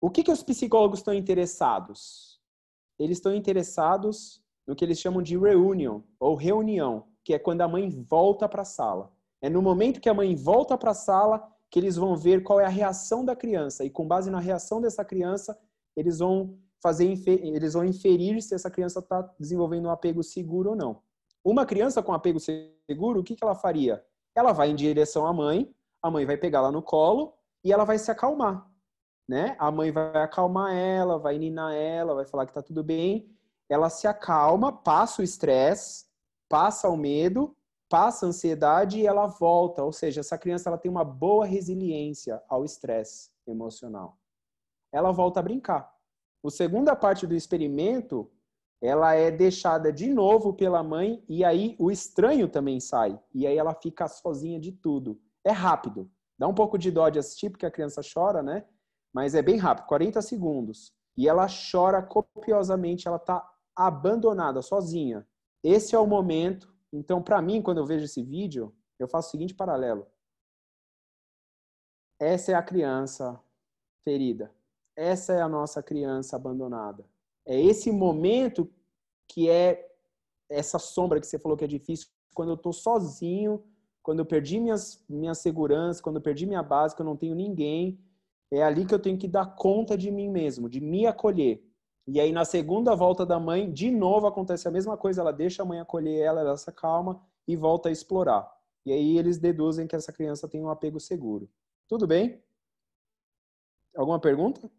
[0.00, 2.40] O que, que os psicólogos estão interessados?
[2.96, 7.68] Eles estão interessados no que eles chamam de reunion ou reunião, que é quando a
[7.68, 9.12] mãe volta para a sala.
[9.42, 12.60] É no momento que a mãe volta para a sala que eles vão ver qual
[12.60, 15.58] é a reação da criança e com base na reação dessa criança,
[15.96, 20.76] eles vão fazer eles vão inferir se essa criança está desenvolvendo um apego seguro ou
[20.76, 21.02] não.
[21.44, 24.04] Uma criança com apego seguro, o que, que ela faria?
[24.34, 27.98] Ela vai em direção à mãe, a mãe vai pegá-la no colo e ela vai
[27.98, 28.66] se acalmar,
[29.28, 29.56] né?
[29.58, 33.28] A mãe vai acalmar ela, vai ninar ela, vai falar que está tudo bem.
[33.68, 36.06] Ela se acalma, passa o estresse,
[36.48, 37.54] passa o medo
[37.90, 42.40] passa a ansiedade e ela volta, ou seja, essa criança ela tem uma boa resiliência
[42.48, 44.16] ao estresse emocional.
[44.92, 45.92] Ela volta a brincar.
[46.42, 48.30] A segunda parte do experimento,
[48.80, 53.56] ela é deixada de novo pela mãe e aí o estranho também sai e aí
[53.56, 55.20] ela fica sozinha de tudo.
[55.44, 56.10] É rápido.
[56.38, 58.64] Dá um pouco de dó de assistir porque a criança chora, né?
[59.12, 60.92] Mas é bem rápido, 40 segundos.
[61.16, 65.26] E ela chora copiosamente, ela está abandonada, sozinha.
[65.62, 69.30] Esse é o momento então, para mim, quando eu vejo esse vídeo, eu faço o
[69.30, 70.06] seguinte paralelo.
[72.18, 73.40] Essa é a criança
[74.04, 74.52] ferida.
[74.96, 77.08] Essa é a nossa criança abandonada.
[77.50, 78.70] É esse momento
[79.26, 79.84] que é
[80.48, 83.64] essa sombra que você falou que é difícil, quando eu estou sozinho,
[84.04, 87.34] quando eu perdi minhas, minha segurança, quando eu perdi minha base, que eu não tenho
[87.34, 87.98] ninguém,
[88.52, 91.60] é ali que eu tenho que dar conta de mim mesmo, de me acolher.
[92.06, 95.20] E aí, na segunda volta da mãe, de novo acontece a mesma coisa.
[95.20, 98.48] Ela deixa a mãe acolher ela, ela se calma e volta a explorar.
[98.86, 101.50] E aí, eles deduzem que essa criança tem um apego seguro.
[101.88, 102.40] Tudo bem?
[103.96, 104.70] Alguma pergunta?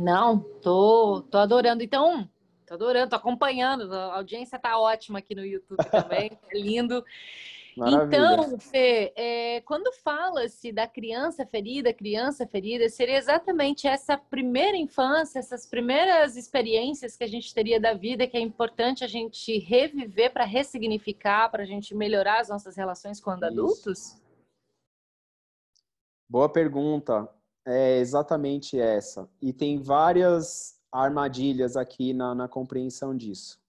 [0.00, 1.82] Não, tô, tô adorando.
[1.82, 2.26] Então,
[2.66, 3.92] tô adorando, tô acompanhando.
[3.94, 7.04] A audiência tá ótima aqui no YouTube também, é lindo.
[7.76, 8.06] Maravilha.
[8.06, 15.38] Então, Fê, é, quando fala-se da criança ferida, criança ferida, seria exatamente essa primeira infância,
[15.38, 20.32] essas primeiras experiências que a gente teria da vida, que é importante a gente reviver
[20.32, 23.52] para ressignificar, para a gente melhorar as nossas relações quando Isso.
[23.52, 24.22] adultos?
[26.26, 27.28] Boa pergunta.
[27.66, 29.28] É exatamente essa.
[29.40, 33.60] E tem várias armadilhas aqui na, na compreensão disso,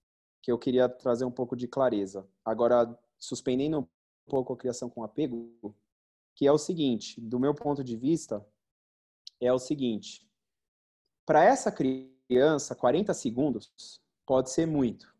[0.41, 2.27] que eu queria trazer um pouco de clareza.
[2.43, 3.87] Agora, suspendendo um
[4.27, 5.75] pouco a criação com apego,
[6.35, 8.45] que é o seguinte, do meu ponto de vista,
[9.39, 10.27] é o seguinte:
[11.25, 15.13] para essa criança, 40 segundos pode ser muito.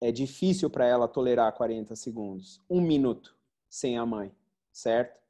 [0.00, 3.36] É difícil para ela tolerar 40 segundos, um minuto
[3.68, 4.34] sem a mãe,
[4.72, 5.20] certo?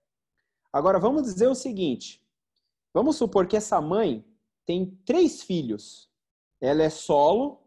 [0.72, 2.23] Agora vamos dizer o seguinte:
[2.94, 4.24] vamos supor que essa mãe
[4.64, 6.08] tem três filhos.
[6.60, 7.60] Ela é solo,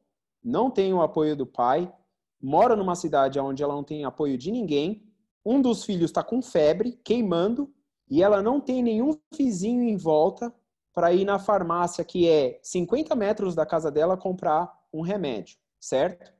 [0.43, 1.93] não tem o apoio do pai,
[2.41, 5.03] mora numa cidade onde ela não tem apoio de ninguém,
[5.45, 7.71] um dos filhos está com febre, queimando,
[8.09, 10.53] e ela não tem nenhum vizinho em volta
[10.93, 16.33] para ir na farmácia, que é 50 metros da casa dela, comprar um remédio, certo?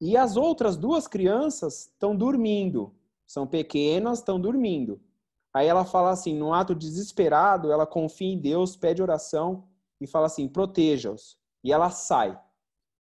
[0.00, 2.94] E as outras duas crianças estão dormindo,
[3.26, 5.00] são pequenas, estão dormindo.
[5.52, 9.64] Aí ela fala assim, no ato desesperado, ela confia em Deus, pede oração
[10.00, 11.36] e fala assim: proteja-os.
[11.62, 12.38] E ela sai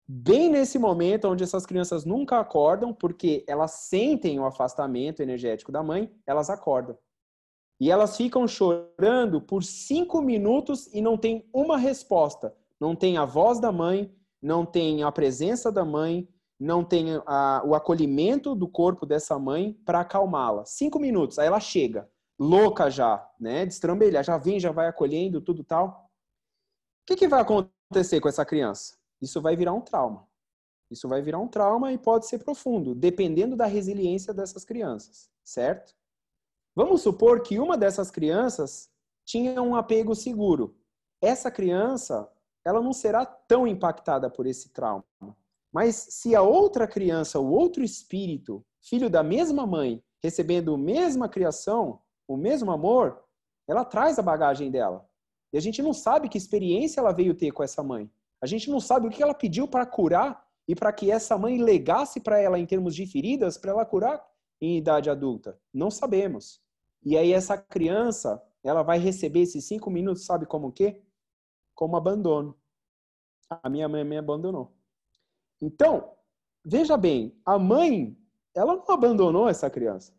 [0.07, 5.83] bem nesse momento onde essas crianças nunca acordam, porque elas sentem o afastamento energético da
[5.83, 6.97] mãe, elas acordam.
[7.81, 12.55] E elas ficam chorando por cinco minutos e não tem uma resposta.
[12.79, 16.29] Não tem a voz da mãe, não tem a presença da mãe,
[16.61, 20.65] não tem a, o acolhimento do corpo dessa mãe para acalmá-la.
[20.65, 23.65] Cinco minutos, aí ela chega, louca já, né?
[23.67, 26.11] Destrambelhar, já vem, já vai acolhendo, tudo tal.
[27.03, 28.97] O que, que vai acontecer com essa criança?
[29.25, 30.27] isso vai virar um trauma.
[30.91, 35.95] Isso vai virar um trauma e pode ser profundo, dependendo da resiliência dessas crianças, certo?
[36.77, 38.91] Vamos supor que uma dessas crianças
[39.25, 40.77] tinha um apego seguro.
[41.23, 42.31] Essa criança,
[42.65, 45.05] ela não será tão impactada por esse trauma.
[45.73, 51.29] Mas se a outra criança, o outro espírito, filho da mesma mãe, recebendo a mesma
[51.29, 53.23] criação, o mesmo amor,
[53.67, 55.09] ela traz a bagagem dela.
[55.53, 58.11] E a gente não sabe que experiência ela veio ter com essa mãe.
[58.41, 61.63] A gente não sabe o que ela pediu para curar e para que essa mãe
[61.63, 64.25] legasse para ela em termos de feridas para ela curar
[64.61, 65.59] em idade adulta.
[65.73, 66.61] Não sabemos.
[67.05, 71.03] E aí essa criança, ela vai receber esses cinco minutos, sabe como o quê?
[71.75, 72.57] Como abandono.
[73.49, 74.73] A minha mãe me abandonou.
[75.61, 76.13] Então,
[76.65, 78.17] veja bem, a mãe,
[78.55, 80.13] ela não abandonou essa criança.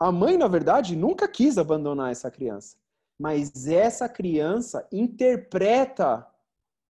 [0.00, 2.76] A mãe, na verdade, nunca quis abandonar essa criança.
[3.18, 6.24] Mas essa criança interpreta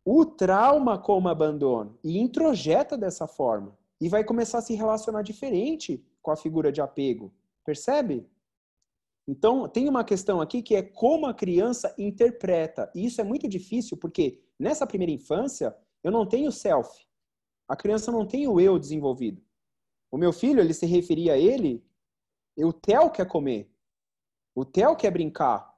[0.03, 3.77] o trauma como abandono e introjeta dessa forma.
[4.01, 7.33] E vai começar a se relacionar diferente com a figura de apego.
[7.63, 8.27] Percebe?
[9.27, 12.91] Então, tem uma questão aqui que é como a criança interpreta.
[12.95, 17.05] E isso é muito difícil porque nessa primeira infância eu não tenho self.
[17.67, 19.41] A criança não tem o eu desenvolvido.
[20.11, 21.83] O meu filho, ele se referia a ele,
[22.65, 23.71] o Theo quer comer.
[24.55, 25.69] O Theo quer brincar.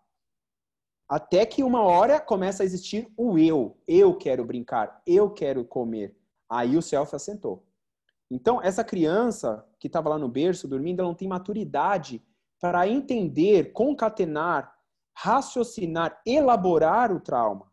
[1.08, 3.78] Até que uma hora começa a existir o eu.
[3.88, 6.16] Eu quero brincar, eu quero comer.
[6.50, 7.66] Aí o self assentou.
[8.30, 12.26] Então, essa criança que estava lá no berço dormindo, ela não tem maturidade
[12.62, 14.74] para entender, concatenar,
[15.14, 17.70] raciocinar, elaborar o trauma.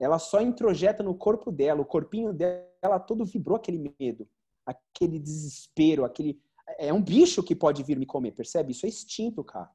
[0.00, 4.28] Ela só introjeta no corpo dela, o corpinho dela todo vibrou aquele medo,
[4.66, 6.42] aquele desespero, aquele
[6.78, 8.72] é um bicho que pode vir me comer, percebe?
[8.72, 9.70] Isso é instinto, cara.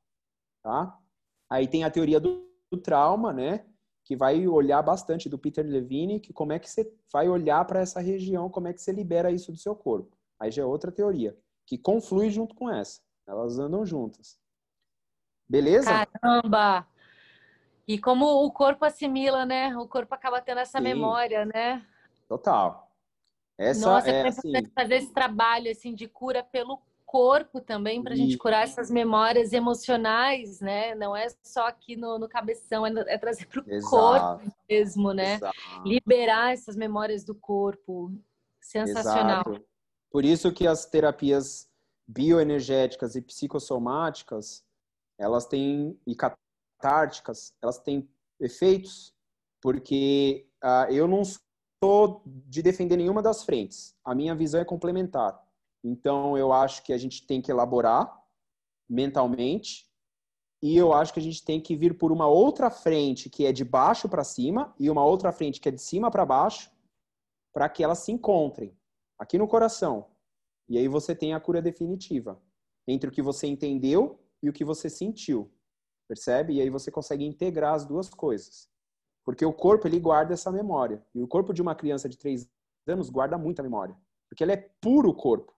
[0.61, 0.97] Tá?
[1.49, 3.65] Aí tem a teoria do do trauma, né?
[4.03, 7.81] Que vai olhar bastante do Peter Levine, que como é que você vai olhar para
[7.81, 10.17] essa região, como é que você libera isso do seu corpo.
[10.39, 11.37] Aí já é outra teoria,
[11.67, 13.01] que conflui junto com essa.
[13.27, 14.39] Elas andam juntas.
[15.47, 16.07] Beleza?
[16.07, 16.87] Caramba!
[17.87, 19.75] E como o corpo assimila, né?
[19.77, 20.83] O corpo acaba tendo essa Sim.
[20.85, 21.85] memória, né?
[22.27, 22.90] Total.
[23.61, 24.51] Essa Nossa, é, é assim...
[24.73, 29.51] fazer esse trabalho assim de cura pelo corpo também para a gente curar essas memórias
[29.51, 30.95] emocionais, né?
[30.95, 35.35] Não é só aqui no, no cabeção, é, é trazer para o corpo mesmo, né?
[35.35, 35.57] Exato.
[35.85, 38.13] Liberar essas memórias do corpo.
[38.61, 39.43] Sensacional.
[39.45, 39.65] Exato.
[40.09, 41.69] Por isso que as terapias
[42.07, 44.63] bioenergéticas e psicossomáticas,
[45.17, 48.09] elas têm, e catárticas, elas têm
[48.39, 49.13] efeitos,
[49.61, 51.23] porque uh, eu não
[51.83, 53.95] sou de defender nenhuma das frentes.
[54.05, 55.41] A minha visão é complementar.
[55.83, 58.21] Então, eu acho que a gente tem que elaborar
[58.87, 59.89] mentalmente
[60.61, 63.51] e eu acho que a gente tem que vir por uma outra frente que é
[63.51, 66.71] de baixo para cima e uma outra frente que é de cima para baixo
[67.51, 68.77] para que elas se encontrem
[69.17, 70.05] aqui no coração.
[70.69, 72.39] E aí você tem a cura definitiva
[72.87, 75.51] entre o que você entendeu e o que você sentiu.
[76.07, 76.53] Percebe?
[76.53, 78.70] E aí você consegue integrar as duas coisas.
[79.25, 81.03] Porque o corpo ele guarda essa memória.
[81.13, 82.49] E o corpo de uma criança de 3
[82.87, 83.95] anos guarda muita memória.
[84.29, 85.53] Porque ele é puro corpo.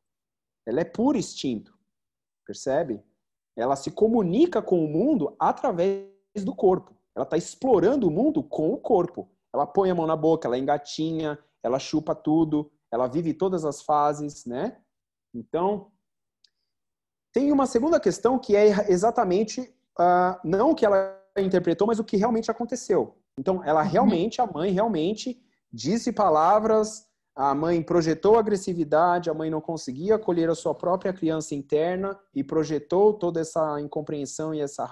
[0.66, 1.78] Ela é puro instinto.
[2.46, 3.04] Percebe?
[3.56, 6.08] Ela se comunica com o mundo através
[6.44, 6.96] do corpo.
[7.16, 9.30] Ela está explorando o mundo com o corpo.
[9.54, 13.82] Ela põe a mão na boca, ela engatinha, ela chupa tudo, ela vive todas as
[13.84, 14.78] fases, né?
[15.34, 15.92] Então,
[17.32, 19.62] tem uma segunda questão que é exatamente
[20.00, 23.18] uh, não o que ela interpretou, mas o que realmente aconteceu.
[23.40, 23.90] Então, ela uhum.
[23.90, 30.50] realmente, a mãe realmente disse palavras a mãe projetou agressividade, a mãe não conseguia acolher
[30.50, 34.86] a sua própria criança interna e projetou toda essa incompreensão e essa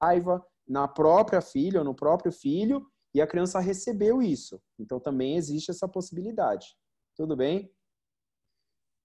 [0.00, 2.84] raiva na própria filha ou no próprio filho
[3.14, 4.60] e a criança recebeu isso.
[4.78, 6.76] Então também existe essa possibilidade.
[7.16, 7.70] Tudo bem?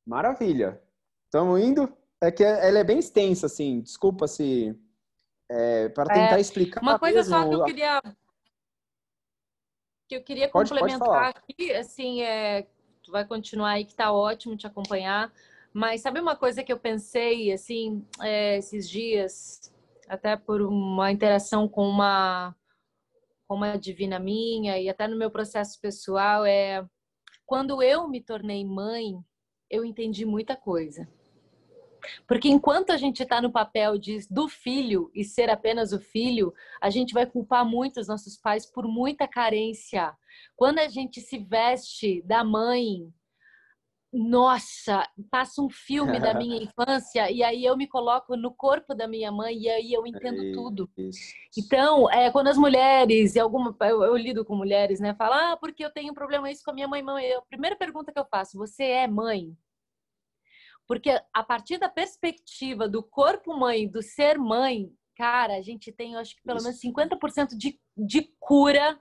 [0.05, 0.81] Maravilha.
[1.25, 1.95] Estamos indo?
[2.19, 3.81] É que ela é bem extensa, assim.
[3.81, 4.75] Desculpa se.
[5.49, 6.81] É, para tentar é, explicar.
[6.81, 7.35] Uma coisa mesmo...
[7.35, 8.01] só que eu queria
[10.11, 12.67] que eu queria pode, complementar pode aqui, assim, é,
[13.01, 15.31] tu vai continuar aí que tá ótimo te acompanhar,
[15.73, 19.73] mas sabe uma coisa que eu pensei, assim, é, esses dias,
[20.09, 22.53] até por uma interação com uma
[23.47, 26.85] com uma divina minha e até no meu processo pessoal é
[27.45, 29.17] quando eu me tornei mãe,
[29.69, 31.07] eu entendi muita coisa.
[32.27, 36.53] Porque enquanto a gente está no papel de, do filho e ser apenas o filho,
[36.81, 40.15] a gente vai culpar muito os nossos pais por muita carência.
[40.55, 43.11] Quando a gente se veste da mãe,
[44.13, 49.07] nossa, passa um filme da minha infância e aí eu me coloco no corpo da
[49.07, 50.89] minha mãe e aí eu entendo é tudo.
[51.57, 55.57] Então, é, quando as mulheres, e alguma, eu, eu, lido com mulheres, né, falam, ah,
[55.57, 57.31] porque eu tenho um problema isso com a minha mãe, mãe.
[57.33, 59.55] a primeira pergunta que eu faço, você é mãe?
[60.91, 66.15] Porque a partir da perspectiva do corpo mãe, do ser mãe, cara, a gente tem,
[66.15, 68.99] eu acho que pelo menos 50% de, de cura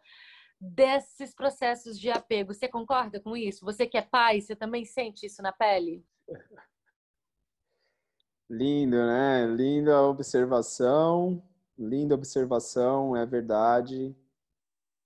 [0.61, 2.55] desses processos de apego.
[2.55, 3.65] Você concorda com isso?
[3.65, 6.07] Você que é pai, você também sente isso na pele?
[8.49, 9.49] Lindo, né?
[9.49, 11.43] Linda observação.
[11.77, 14.15] Linda observação, é verdade.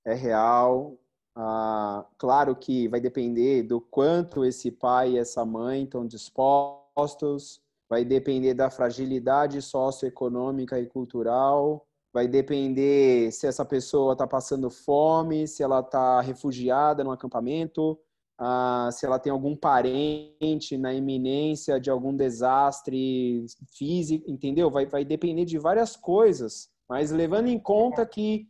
[0.05, 1.01] É real.
[1.37, 8.05] Ah, claro que vai depender do quanto esse pai e essa mãe estão dispostos, vai
[8.05, 15.65] depender da fragilidade socioeconômica e cultural, vai depender se essa pessoa está passando fome, se
[15.65, 17.99] ela está refugiada no acampamento,
[18.39, 23.45] ah, se ela tem algum parente na iminência de algum desastre
[23.77, 24.71] físico, entendeu?
[24.71, 28.49] Vai, vai depender de várias coisas, mas levando em conta que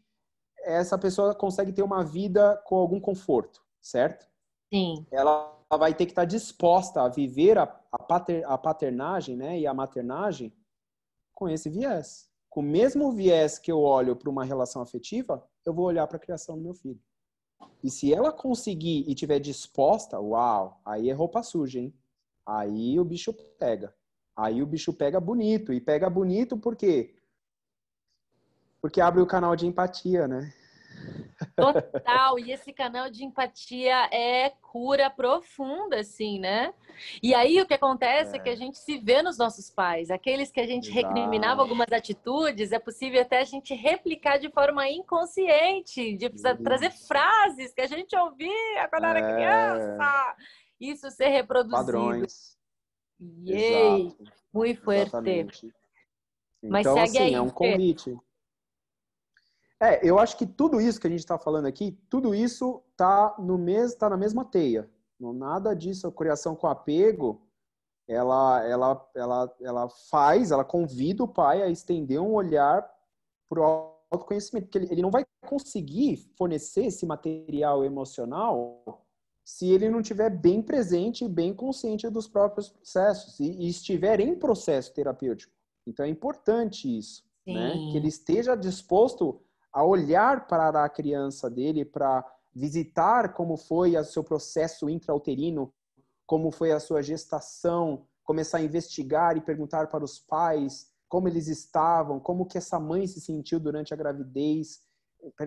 [0.65, 4.27] essa pessoa consegue ter uma vida com algum conforto, certo?
[4.73, 5.07] Sim.
[5.11, 7.63] Ela vai ter que estar disposta a viver a,
[7.93, 10.53] a, pater, a paternagem né, e a maternagem
[11.35, 12.29] com esse viés.
[12.49, 16.17] Com o mesmo viés que eu olho para uma relação afetiva, eu vou olhar para
[16.17, 17.01] a criação do meu filho.
[17.83, 21.95] E se ela conseguir e tiver disposta, uau, aí é roupa suja, hein?
[22.47, 23.95] Aí o bicho pega.
[24.37, 25.73] Aí o bicho pega bonito.
[25.73, 27.15] E pega bonito por quê?
[28.85, 30.53] Porque abre o canal de empatia, né?
[31.57, 36.75] Total, e esse canal de empatia é cura profunda, assim, né?
[37.23, 40.11] E aí o que acontece é, é que a gente se vê nos nossos pais,
[40.11, 41.07] aqueles que a gente Exato.
[41.07, 46.63] recriminava algumas atitudes, é possível até a gente replicar de forma inconsciente, de Isso.
[46.63, 49.09] trazer frases que a gente ouvia quando é...
[49.09, 50.37] era criança,
[50.79, 51.75] isso ser reproduzido.
[51.75, 52.59] Padrões.
[53.19, 54.09] Yay!
[54.09, 54.25] Exato.
[54.53, 55.73] Muito forte.
[56.63, 58.15] Mas então, segue assim, aí, é um convite.
[59.81, 63.35] É, eu acho que tudo isso que a gente está falando aqui, tudo isso está
[63.39, 64.89] no mes, tá na mesma teia.
[65.19, 67.43] Não nada disso, a criação com apego,
[68.07, 72.89] ela, ela, ela, ela faz, ela convida o pai a estender um olhar
[73.49, 79.05] para o autoconhecimento, porque ele, ele não vai conseguir fornecer esse material emocional
[79.45, 84.19] se ele não estiver bem presente e bem consciente dos próprios processos e, e estiver
[84.21, 85.53] em processo terapêutico.
[85.87, 87.73] Então é importante isso, né?
[87.91, 89.44] Que ele esteja disposto
[89.75, 95.75] a olhar para a criança dele, para visitar como foi o seu processo intrauterino,
[96.25, 101.49] como foi a sua gestação, começar a investigar e perguntar para os pais como eles
[101.49, 104.81] estavam, como que essa mãe se sentiu durante a gravidez.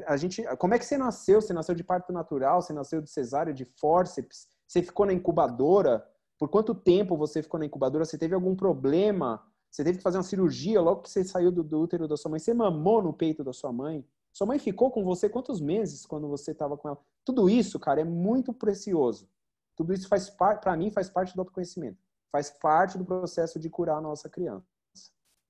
[0.06, 1.42] A gente, como é que você nasceu?
[1.42, 2.62] Você nasceu de parto natural?
[2.62, 4.48] Você nasceu de cesárea, de fórceps?
[4.68, 6.06] Você ficou na incubadora?
[6.38, 8.04] Por quanto tempo você ficou na incubadora?
[8.04, 9.42] Você teve algum problema?
[9.72, 12.30] Você teve que fazer uma cirurgia logo que você saiu do, do útero da sua
[12.32, 12.40] mãe?
[12.40, 14.06] Você mamou no peito da sua mãe?
[14.38, 17.00] Sua mãe ficou com você quantos meses quando você estava com ela?
[17.26, 19.28] Tudo isso, cara, é muito precioso.
[19.76, 21.98] Tudo isso faz parte, para mim, faz parte do autoconhecimento.
[22.32, 24.68] Faz parte do processo de curar a nossa criança,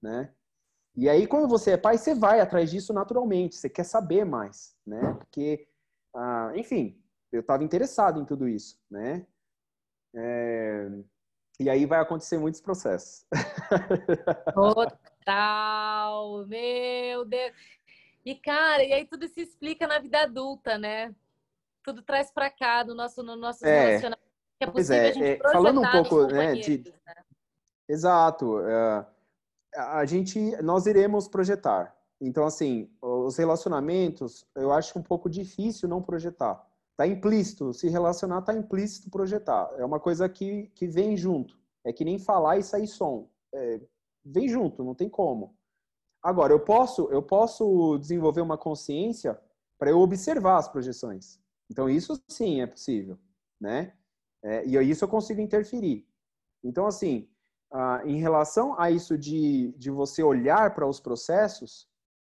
[0.02, 0.34] né?
[0.96, 3.58] E aí, quando você é pai, você vai atrás disso naturalmente.
[3.58, 5.16] Você quer saber mais, né?
[5.16, 5.68] Porque,
[6.16, 6.98] ah, enfim,
[7.30, 9.28] eu estava interessado em tudo isso, né?
[10.16, 10.90] É...
[11.60, 13.26] E aí vai acontecer muitos processos.
[14.56, 17.54] Total, meu Deus.
[18.28, 21.16] E, cara, e aí tudo se explica na vida adulta, né?
[21.82, 24.28] Tudo traz para cá no nosso, no nosso é, relacionamento.
[24.60, 26.94] Que é possível é, a gente é, falando um pouco, né, de...
[27.06, 27.16] né?
[27.88, 28.58] Exato.
[28.58, 29.06] Uh,
[29.78, 31.96] a gente, nós iremos projetar.
[32.20, 36.68] Então, assim, os relacionamentos, eu acho um pouco difícil não projetar.
[36.98, 39.72] Tá implícito, se relacionar tá implícito projetar.
[39.78, 41.58] É uma coisa que, que vem junto.
[41.82, 43.30] É que nem falar e sair som.
[43.54, 43.80] É,
[44.26, 45.57] vem junto, não tem como.
[46.28, 49.40] Agora, eu posso, eu posso desenvolver uma consciência
[49.80, 51.40] para eu observar as projeções.
[51.72, 53.18] Então, isso sim é possível,
[53.58, 53.94] né?
[54.44, 56.06] É, e isso eu consigo interferir.
[56.62, 57.30] Então, assim,
[58.04, 61.88] em relação a isso de, de você olhar para os processos,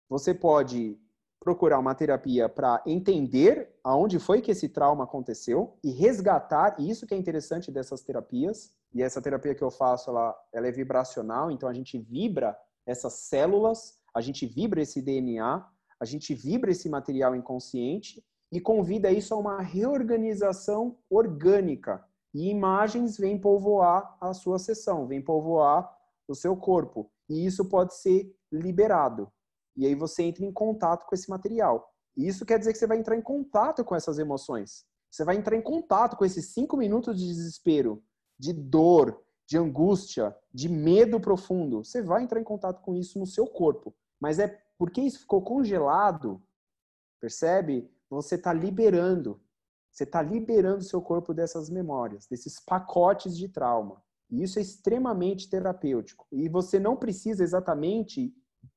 [0.08, 0.96] você pode
[1.40, 7.04] procurar uma terapia para entender aonde foi que esse trauma aconteceu e resgatar, e isso
[7.04, 11.50] que é interessante dessas terapias, e essa terapia que eu faço, ela, ela é vibracional,
[11.50, 12.56] então a gente vibra
[12.88, 15.64] essas células, a gente vibra esse DNA,
[16.00, 22.02] a gente vibra esse material inconsciente e convida isso a uma reorganização orgânica.
[22.34, 25.94] E imagens vêm povoar a sua sessão, vêm povoar
[26.26, 27.10] o seu corpo.
[27.28, 29.30] E isso pode ser liberado.
[29.76, 31.92] E aí você entra em contato com esse material.
[32.16, 34.84] E isso quer dizer que você vai entrar em contato com essas emoções.
[35.10, 38.02] Você vai entrar em contato com esses cinco minutos de desespero,
[38.38, 43.26] de dor, de angústia, de medo profundo, você vai entrar em contato com isso no
[43.26, 43.94] seu corpo.
[44.20, 46.42] Mas é porque isso ficou congelado,
[47.18, 47.90] percebe?
[48.10, 49.40] Você está liberando.
[49.90, 54.02] Você está liberando o seu corpo dessas memórias, desses pacotes de trauma.
[54.30, 56.26] E isso é extremamente terapêutico.
[56.30, 58.34] E você não precisa exatamente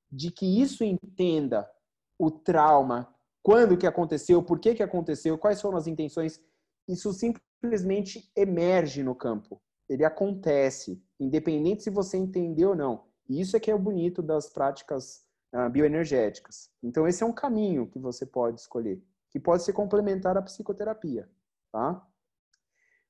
[0.09, 1.69] de que isso entenda
[2.17, 3.13] o trauma,
[3.43, 6.39] quando que aconteceu, por que que aconteceu, quais foram as intenções.
[6.87, 9.61] Isso simplesmente emerge no campo
[9.91, 11.03] ele acontece.
[11.19, 13.03] independente se você entendeu ou não.
[13.29, 16.69] E isso é que é o bonito das práticas uh, bioenergéticas.
[16.81, 21.29] Então, esse é um caminho que você pode escolher, que pode ser complementar à psicoterapia,
[21.71, 22.05] tá?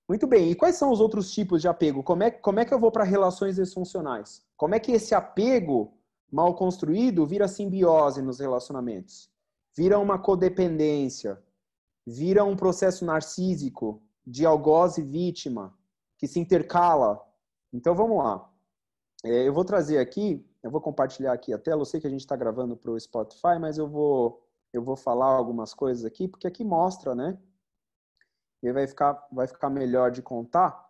[0.07, 2.03] Muito bem, e quais são os outros tipos de apego?
[2.03, 4.43] Como é, como é que eu vou para relações disfuncionais?
[4.57, 5.97] Como é que esse apego
[6.29, 9.31] mal construído vira simbiose nos relacionamentos?
[9.75, 11.41] Vira uma codependência,
[12.05, 15.73] vira um processo narcísico de algoz e vítima,
[16.21, 17.19] que se intercala.
[17.73, 18.47] Então vamos lá.
[19.23, 21.81] É, eu vou trazer aqui, eu vou compartilhar aqui a tela.
[21.81, 24.95] Eu sei que a gente está gravando para o Spotify, mas eu vou, eu vou
[24.95, 27.39] falar algumas coisas aqui, porque aqui mostra, né?
[28.61, 30.87] E vai ficar, vai ficar melhor de contar.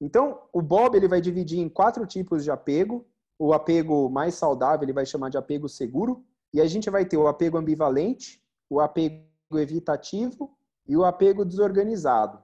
[0.00, 3.04] Então, o Bob ele vai dividir em quatro tipos de apego.
[3.36, 6.24] O apego mais saudável ele vai chamar de apego seguro.
[6.54, 10.56] E a gente vai ter o apego ambivalente, o apego evitativo
[10.86, 12.40] e o apego desorganizado.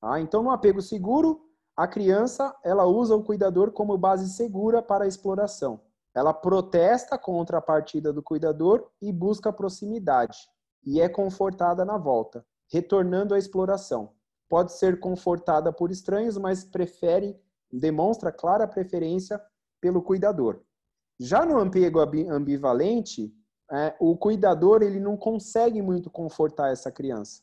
[0.00, 0.20] Tá?
[0.20, 1.43] Então, no apego seguro,
[1.76, 5.80] a criança ela usa o cuidador como base segura para a exploração.
[6.14, 10.38] Ela protesta contra a partida do cuidador e busca proximidade,
[10.84, 14.12] e é confortada na volta, retornando à exploração.
[14.48, 17.36] Pode ser confortada por estranhos, mas prefere,
[17.72, 19.40] demonstra clara preferência
[19.80, 20.60] pelo cuidador.
[21.18, 23.34] Já no apego ambivalente,
[23.72, 27.42] é, o cuidador ele não consegue muito confortar essa criança.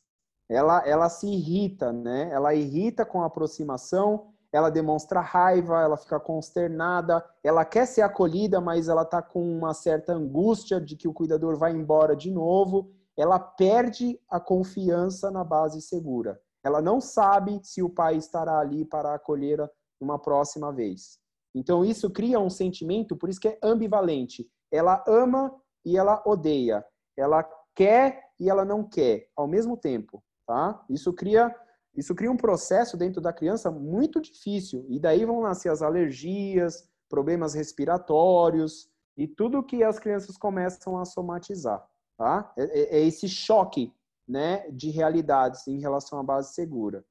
[0.51, 2.29] Ela, ela se irrita, né?
[2.29, 8.59] Ela irrita com a aproximação, ela demonstra raiva, ela fica consternada, ela quer ser acolhida,
[8.59, 12.91] mas ela está com uma certa angústia de que o cuidador vai embora de novo.
[13.17, 16.37] Ela perde a confiança na base segura.
[16.61, 19.69] Ela não sabe se o pai estará ali para acolhê-la
[20.01, 21.17] uma próxima vez.
[21.55, 24.45] Então isso cria um sentimento, por isso que é ambivalente.
[24.69, 25.49] Ela ama
[25.85, 26.85] e ela odeia.
[27.15, 30.21] Ela quer e ela não quer ao mesmo tempo,
[30.51, 30.83] tá?
[30.89, 31.55] Isso cria
[31.95, 36.87] isso cria um processo dentro da criança muito difícil e daí vão nascer as alergias,
[37.09, 41.85] problemas respiratórios e tudo que as crianças começam a somatizar,
[42.17, 42.51] tá?
[42.57, 43.93] É, é, é esse choque,
[44.25, 47.03] né, de realidades em relação à base segura.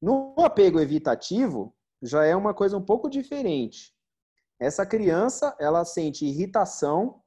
[0.00, 3.94] No apego evitativo já é uma coisa um pouco diferente.
[4.58, 7.20] Essa criança, ela sente irritação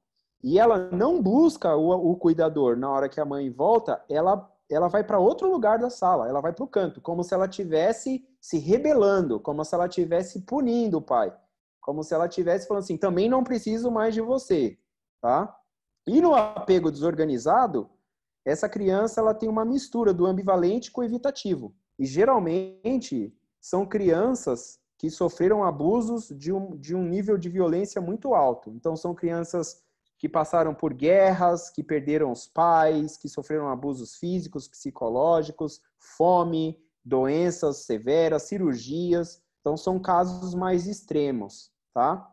[0.43, 4.88] e ela não busca o, o cuidador na hora que a mãe volta, ela, ela
[4.88, 8.26] vai para outro lugar da sala, ela vai para o canto, como se ela tivesse
[8.39, 11.36] se rebelando, como se ela tivesse punindo o pai,
[11.80, 14.78] como se ela tivesse falando assim, também não preciso mais de você,
[15.22, 15.57] tá?
[16.07, 17.89] E no apego desorganizado,
[18.45, 21.76] essa criança ela tem uma mistura do ambivalente com o evitativo.
[21.99, 28.34] E geralmente são crianças que sofreram abusos de um, de um nível de violência muito
[28.34, 28.72] alto.
[28.72, 29.84] Então são crianças
[30.22, 37.78] que passaram por guerras, que perderam os pais, que sofreram abusos físicos, psicológicos, fome, doenças
[37.78, 39.41] severas, cirurgias.
[39.59, 42.32] Então, são casos mais extremos, tá?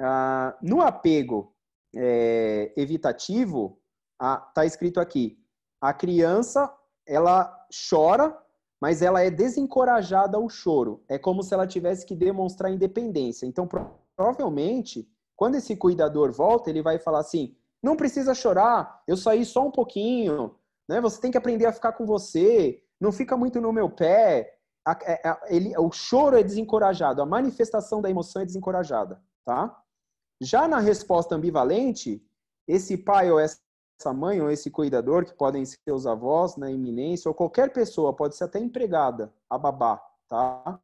[0.00, 1.54] Ah, no apego
[1.94, 3.78] é, evitativo,
[4.18, 5.38] ah, tá escrito aqui,
[5.82, 6.74] a criança,
[7.06, 7.54] ela
[7.90, 8.34] chora,
[8.80, 11.04] mas ela é desencorajada ao choro.
[11.06, 13.44] É como se ela tivesse que demonstrar independência.
[13.44, 13.68] Então,
[14.16, 15.06] provavelmente,
[15.38, 19.70] quando esse cuidador volta, ele vai falar assim: não precisa chorar, eu saí só um
[19.70, 20.56] pouquinho,
[20.88, 21.00] né?
[21.00, 24.58] Você tem que aprender a ficar com você, não fica muito no meu pé.
[25.06, 29.80] É, ele, o choro é desencorajado, a manifestação da emoção é desencorajada, tá?
[30.40, 32.24] Já na resposta ambivalente,
[32.66, 33.60] esse pai ou essa
[34.12, 38.34] mãe ou esse cuidador, que podem ser os avós na iminência, ou qualquer pessoa, pode
[38.34, 40.80] ser até empregada, a babá, tá?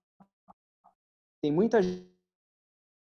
[1.42, 2.13] Tem muita gente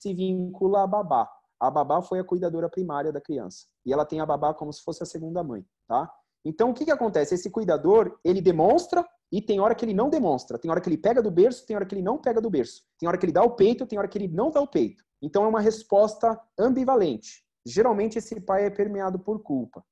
[0.04, 1.30] se vincula à babá.
[1.58, 3.66] A babá foi a cuidadora primária da criança.
[3.86, 6.12] E ela tem a babá como se fosse a segunda mãe, tá?
[6.44, 7.34] Então, o que, que acontece?
[7.34, 10.58] Esse cuidador, ele demonstra e tem hora que ele não demonstra.
[10.58, 12.82] Tem hora que ele pega do berço, tem hora que ele não pega do berço.
[12.98, 15.02] Tem hora que ele dá o peito, tem hora que ele não dá o peito.
[15.22, 17.42] Então, é uma resposta ambivalente.
[17.64, 19.82] Geralmente, esse pai é permeado por culpa.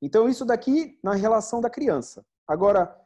[0.00, 2.24] Então, isso daqui na relação da criança.
[2.46, 2.96] Agora,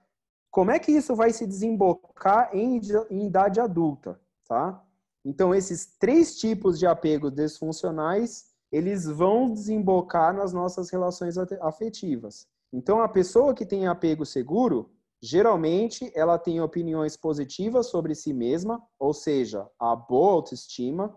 [0.51, 2.79] como é que isso vai se desembocar em,
[3.11, 4.85] em idade adulta, tá?
[5.29, 12.47] Então, esses três tipos de apego disfuncionais, eles vão desembocar nas nossas relações afetivas.
[12.73, 14.91] Então, a pessoa que tem apego seguro,
[15.23, 21.15] geralmente ela tem opiniões positivas sobre si mesma, ou seja, a boa autoestima,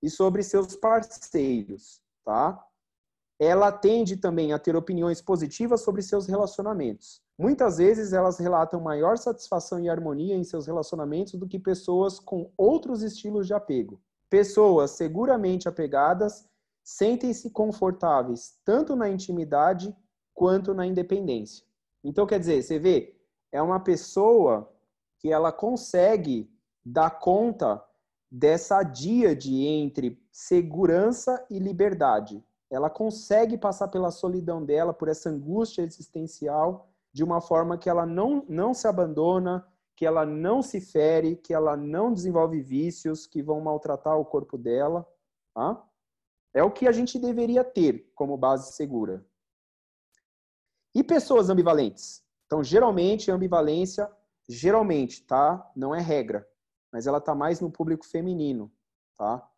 [0.00, 2.64] e sobre seus parceiros, tá?
[3.38, 7.22] Ela tende também a ter opiniões positivas sobre seus relacionamentos.
[7.38, 12.50] Muitas vezes elas relatam maior satisfação e harmonia em seus relacionamentos do que pessoas com
[12.56, 14.00] outros estilos de apego.
[14.28, 16.48] Pessoas seguramente apegadas
[16.82, 19.94] sentem-se confortáveis tanto na intimidade
[20.34, 21.64] quanto na independência.
[22.02, 23.16] Então, quer dizer, você vê,
[23.52, 24.72] é uma pessoa
[25.18, 26.50] que ela consegue
[26.84, 27.84] dar conta
[28.30, 32.42] dessa díade entre segurança e liberdade.
[32.70, 38.04] Ela consegue passar pela solidão dela, por essa angústia existencial, de uma forma que ela
[38.04, 39.66] não, não se abandona,
[39.96, 44.56] que ela não se fere, que ela não desenvolve vícios que vão maltratar o corpo
[44.56, 45.06] dela.
[45.54, 45.82] Tá?
[46.54, 49.26] É o que a gente deveria ter como base segura.
[50.94, 52.22] E pessoas ambivalentes?
[52.46, 54.10] Então, geralmente, ambivalência,
[54.48, 55.70] geralmente, tá?
[55.74, 56.46] Não é regra
[56.92, 58.72] mas ela está mais no público feminino,
[59.16, 59.48] tá?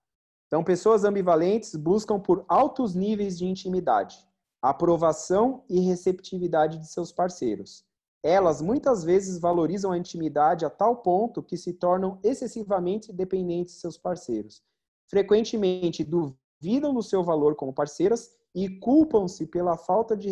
[0.51, 4.19] Então, pessoas ambivalentes buscam por altos níveis de intimidade,
[4.61, 7.85] aprovação e receptividade de seus parceiros.
[8.21, 13.81] Elas muitas vezes valorizam a intimidade a tal ponto que se tornam excessivamente dependentes de
[13.81, 14.61] seus parceiros.
[15.09, 20.31] Frequentemente duvidam do seu valor como parceiras e culpam-se pela falta de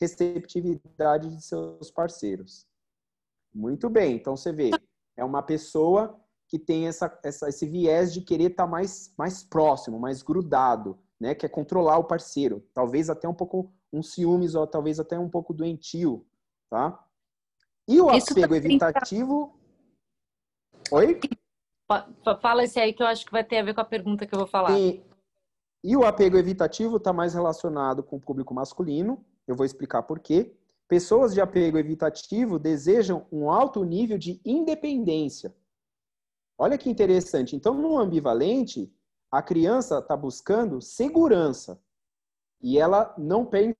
[0.00, 2.66] receptividade de seus parceiros.
[3.54, 4.70] Muito bem, então você vê,
[5.14, 6.18] é uma pessoa
[6.50, 10.98] que tem essa, essa, esse viés de querer estar tá mais, mais próximo, mais grudado,
[11.18, 11.32] né?
[11.32, 12.66] Quer controlar o parceiro.
[12.74, 16.26] Talvez até um pouco um ciúmes ou talvez até um pouco doentio,
[16.68, 16.98] tá?
[17.86, 19.56] E o Isso apego evitativo...
[20.90, 21.20] Oi?
[22.42, 24.34] Fala esse aí que eu acho que vai ter a ver com a pergunta que
[24.34, 24.76] eu vou falar.
[24.76, 25.04] E,
[25.84, 29.24] e o apego evitativo está mais relacionado com o público masculino.
[29.46, 30.52] Eu vou explicar por quê.
[30.88, 35.54] Pessoas de apego evitativo desejam um alto nível de independência.
[36.62, 37.56] Olha que interessante.
[37.56, 38.94] Então, no ambivalente,
[39.32, 41.82] a criança está buscando segurança
[42.60, 43.74] e ela não pensa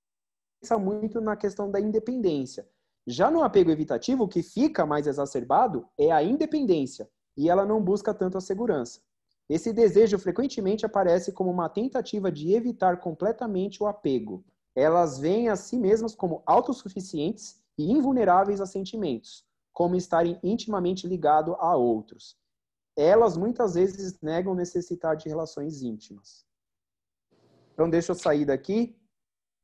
[0.78, 2.66] muito na questão da independência.
[3.06, 7.06] Já no apego evitativo, o que fica mais exacerbado é a independência
[7.36, 9.02] e ela não busca tanto a segurança.
[9.46, 14.42] Esse desejo frequentemente aparece como uma tentativa de evitar completamente o apego,
[14.74, 21.54] elas veem a si mesmas como autossuficientes e invulneráveis a sentimentos, como estarem intimamente ligados
[21.58, 22.40] a outros.
[23.00, 26.44] Elas muitas vezes negam necessitar de relações íntimas.
[27.72, 28.94] Então, deixa eu sair daqui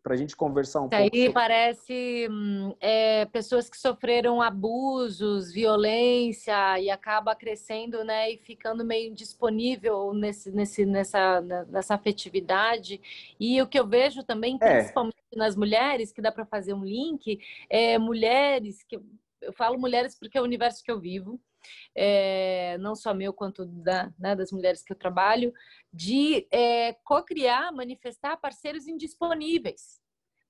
[0.03, 1.17] para a gente conversar um Isso pouco.
[1.17, 1.33] Aí sobre...
[1.33, 9.13] parece hum, é, pessoas que sofreram abusos, violência e acaba crescendo, né, e ficando meio
[9.13, 13.01] disponível nesse, nesse, nessa, nessa afetividade.
[13.39, 14.79] E o que eu vejo também, é.
[14.79, 19.01] principalmente nas mulheres, que dá para fazer um link, é mulheres que
[19.43, 21.39] eu falo mulheres porque é o universo que eu vivo.
[21.95, 25.53] É, não só meu quanto da, né, das mulheres que eu trabalho,
[25.93, 30.01] de é, co-criar, manifestar parceiros indisponíveis.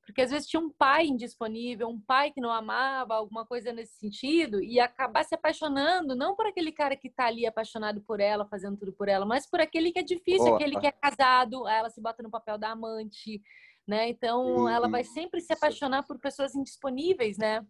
[0.07, 3.99] Porque às vezes tinha um pai indisponível, um pai que não amava, alguma coisa nesse
[3.99, 8.47] sentido, e acabar se apaixonando, não por aquele cara que está ali apaixonado por ela,
[8.47, 11.91] fazendo tudo por ela, mas por aquele que é difícil, aquele que é casado, ela
[11.91, 13.43] se bota no papel da amante,
[13.85, 14.09] né?
[14.09, 17.67] Então, ela vai sempre se apaixonar por pessoas indisponíveis, né?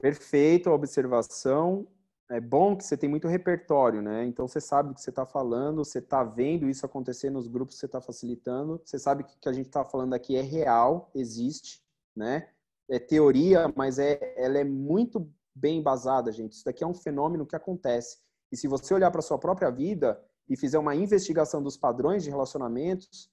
[0.00, 1.86] Perfeito a observação.
[2.30, 4.24] É bom que você tem muito repertório, né?
[4.26, 7.74] Então você sabe o que você está falando, você está vendo isso acontecer nos grupos
[7.74, 10.42] que você está facilitando, você sabe que o que a gente está falando aqui é
[10.42, 11.82] real, existe,
[12.14, 12.50] né?
[12.88, 16.52] É teoria, mas é, ela é muito bem embasada, gente.
[16.52, 18.18] Isso daqui é um fenômeno que acontece.
[18.52, 22.30] E se você olhar para sua própria vida e fizer uma investigação dos padrões de
[22.30, 23.30] relacionamentos,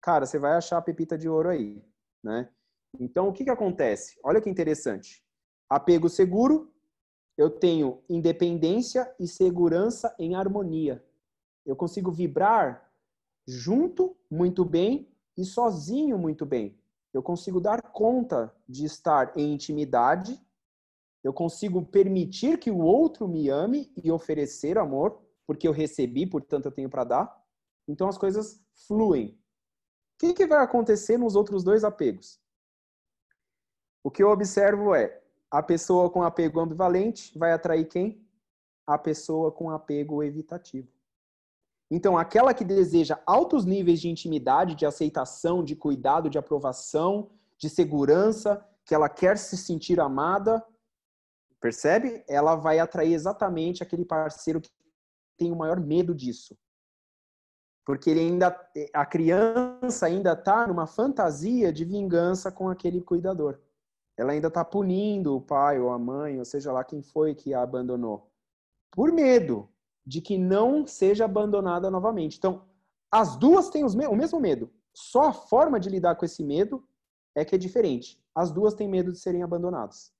[0.00, 1.82] cara, você vai achar a pepita de ouro aí,
[2.22, 2.50] né?
[2.98, 4.18] Então, o que, que acontece?
[4.22, 5.23] Olha que interessante.
[5.74, 6.72] Apego seguro,
[7.36, 11.04] eu tenho independência e segurança em harmonia.
[11.66, 12.88] Eu consigo vibrar
[13.44, 16.78] junto muito bem e sozinho muito bem.
[17.12, 20.40] Eu consigo dar conta de estar em intimidade.
[21.24, 26.66] Eu consigo permitir que o outro me ame e oferecer amor, porque eu recebi, portanto
[26.66, 27.44] eu tenho para dar.
[27.88, 29.30] Então as coisas fluem.
[30.14, 32.40] O que, que vai acontecer nos outros dois apegos?
[34.04, 35.23] O que eu observo é
[35.54, 38.20] a pessoa com apego ambivalente vai atrair quem?
[38.84, 40.88] A pessoa com apego evitativo.
[41.88, 47.70] Então, aquela que deseja altos níveis de intimidade, de aceitação, de cuidado, de aprovação, de
[47.70, 50.60] segurança, que ela quer se sentir amada,
[51.60, 52.24] percebe?
[52.28, 54.68] Ela vai atrair exatamente aquele parceiro que
[55.38, 56.58] tem o maior medo disso.
[57.86, 63.60] Porque ele ainda a criança ainda está numa fantasia de vingança com aquele cuidador
[64.16, 67.52] ela ainda está punindo o pai ou a mãe, ou seja lá quem foi que
[67.52, 68.30] a abandonou,
[68.90, 69.68] por medo
[70.06, 72.36] de que não seja abandonada novamente.
[72.38, 72.64] Então,
[73.10, 76.86] as duas têm o mesmo medo, só a forma de lidar com esse medo
[77.34, 78.22] é que é diferente.
[78.34, 80.12] As duas têm medo de serem abandonadas.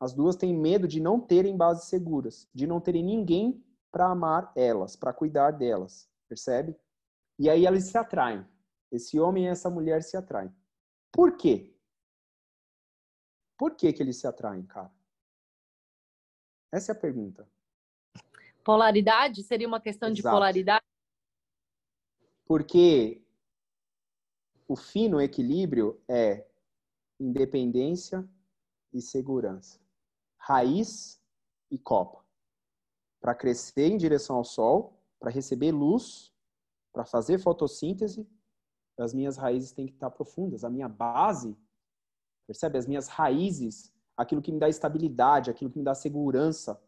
[0.00, 4.52] As duas têm medo de não terem bases seguras, de não terem ninguém para amar
[4.56, 6.76] elas, para cuidar delas, percebe?
[7.38, 8.44] E aí elas se atraem.
[8.90, 10.52] Esse homem e essa mulher se atraem.
[11.12, 11.73] Por quê?
[13.56, 14.92] Por que, que eles se atraem, cara?
[16.72, 17.48] Essa é a pergunta.
[18.64, 19.42] Polaridade?
[19.42, 20.16] Seria uma questão Exato.
[20.16, 20.84] de polaridade?
[22.46, 23.22] Porque
[24.66, 26.46] o fino equilíbrio é
[27.20, 28.28] independência
[28.92, 29.80] e segurança.
[30.36, 31.20] Raiz
[31.70, 32.24] e copa.
[33.20, 36.32] Para crescer em direção ao sol, para receber luz,
[36.92, 38.28] para fazer fotossíntese,
[38.98, 40.64] as minhas raízes têm que estar profundas.
[40.64, 41.56] A minha base,
[42.46, 42.78] percebe?
[42.78, 46.80] As minhas raízes, aquilo que me dá estabilidade, aquilo que me dá segurança.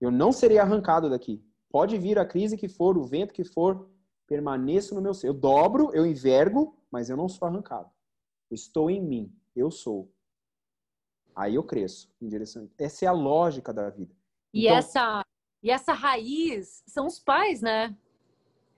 [0.00, 1.44] Eu não serei arrancado daqui.
[1.70, 3.88] Pode vir a crise que for, o vento que for,
[4.26, 5.28] permaneço no meu ser.
[5.28, 7.90] Eu dobro, eu envergo, mas eu não sou arrancado.
[8.50, 9.32] Eu estou em mim.
[9.54, 10.12] Eu sou.
[11.34, 12.68] Aí eu cresço em direção.
[12.76, 14.14] Essa é a lógica da vida.
[14.52, 15.24] E então, essa
[15.62, 17.94] e essa raiz são os pais, né?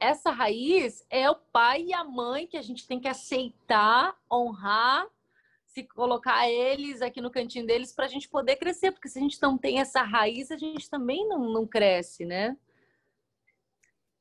[0.03, 5.07] essa raiz é o pai e a mãe que a gente tem que aceitar, honrar,
[5.73, 9.23] se colocar eles aqui no cantinho deles para a gente poder crescer, porque se a
[9.23, 12.57] gente não tem essa raiz, a gente também não, não cresce, né?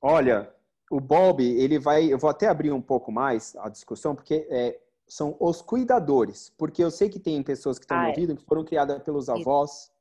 [0.01, 0.53] Olha,
[0.89, 2.05] o Bob, ele vai.
[2.05, 6.49] Eu vou até abrir um pouco mais a discussão, porque é, são os cuidadores.
[6.57, 8.09] Porque eu sei que tem pessoas que estão ah, me é.
[8.11, 9.91] ouvindo que foram criadas pelos avós,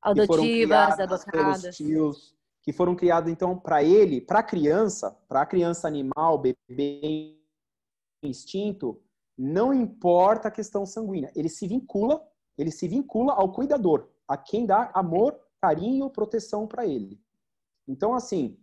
[0.00, 5.46] adotivas, adotadas, pelos tios, que foram criados então para ele, para a criança, para a
[5.46, 7.36] criança animal, bebê
[8.22, 9.00] instinto,
[9.36, 12.22] não importa a questão sanguínea, ele se vincula,
[12.56, 17.20] ele se vincula ao cuidador, a quem dá amor, carinho, proteção para ele.
[17.86, 18.58] Então assim,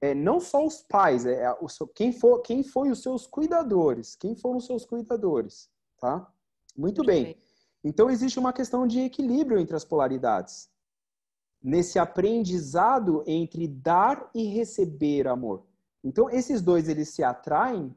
[0.00, 1.56] é, não só os pais, é, é,
[1.94, 6.30] quem, for, quem foi os seus cuidadores, quem foram os seus cuidadores, tá?
[6.76, 7.36] Muito bem.
[7.84, 10.72] Então existe uma questão de equilíbrio entre as polaridades
[11.62, 15.64] nesse aprendizado entre dar e receber amor.
[16.02, 17.94] Então, esses dois eles se atraem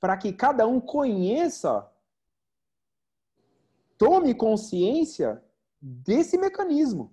[0.00, 1.90] para que cada um conheça,
[3.96, 5.42] tome consciência
[5.80, 7.12] desse mecanismo.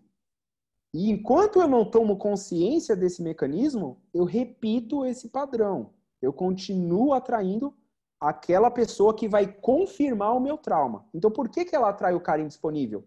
[0.94, 5.94] E enquanto eu não tomo consciência desse mecanismo, eu repito esse padrão.
[6.22, 7.76] Eu continuo atraindo
[8.20, 11.06] aquela pessoa que vai confirmar o meu trauma.
[11.14, 13.06] Então, por que, que ela atrai o cara indisponível?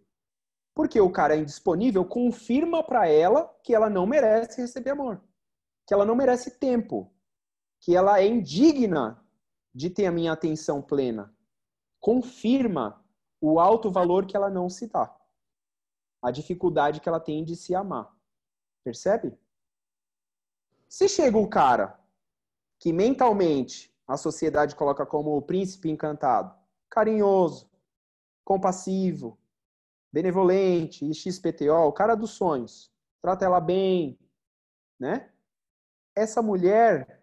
[0.75, 5.21] Porque o cara indisponível confirma para ela que ela não merece receber amor,
[5.87, 7.11] que ela não merece tempo,
[7.81, 9.19] que ela é indigna
[9.79, 11.33] de ter a minha atenção plena.
[12.01, 13.01] Confirma
[13.41, 15.17] o alto valor que ela não se dá.
[16.21, 18.13] A dificuldade que ela tem de se amar.
[18.83, 19.39] Percebe?
[20.89, 21.97] Se chega o cara
[22.81, 26.53] que mentalmente a sociedade coloca como o príncipe encantado,
[26.91, 27.71] carinhoso,
[28.45, 29.39] compassivo,
[30.13, 34.19] benevolente, XPTO, o cara dos sonhos, trata ela bem,
[34.99, 35.31] né?
[36.17, 37.18] Essa mulher,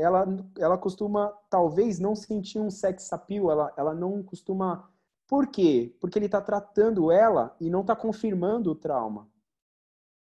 [0.00, 0.26] ela,
[0.58, 4.88] ela costuma, talvez, não sentir um sex appeal, ela, ela não costuma...
[5.28, 5.96] Por quê?
[6.00, 9.30] Porque ele está tratando ela e não está confirmando o trauma.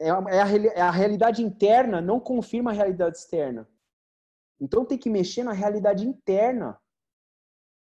[0.00, 3.68] É a, é, a, é a realidade interna não confirma a realidade externa.
[4.60, 6.80] Então tem que mexer na realidade interna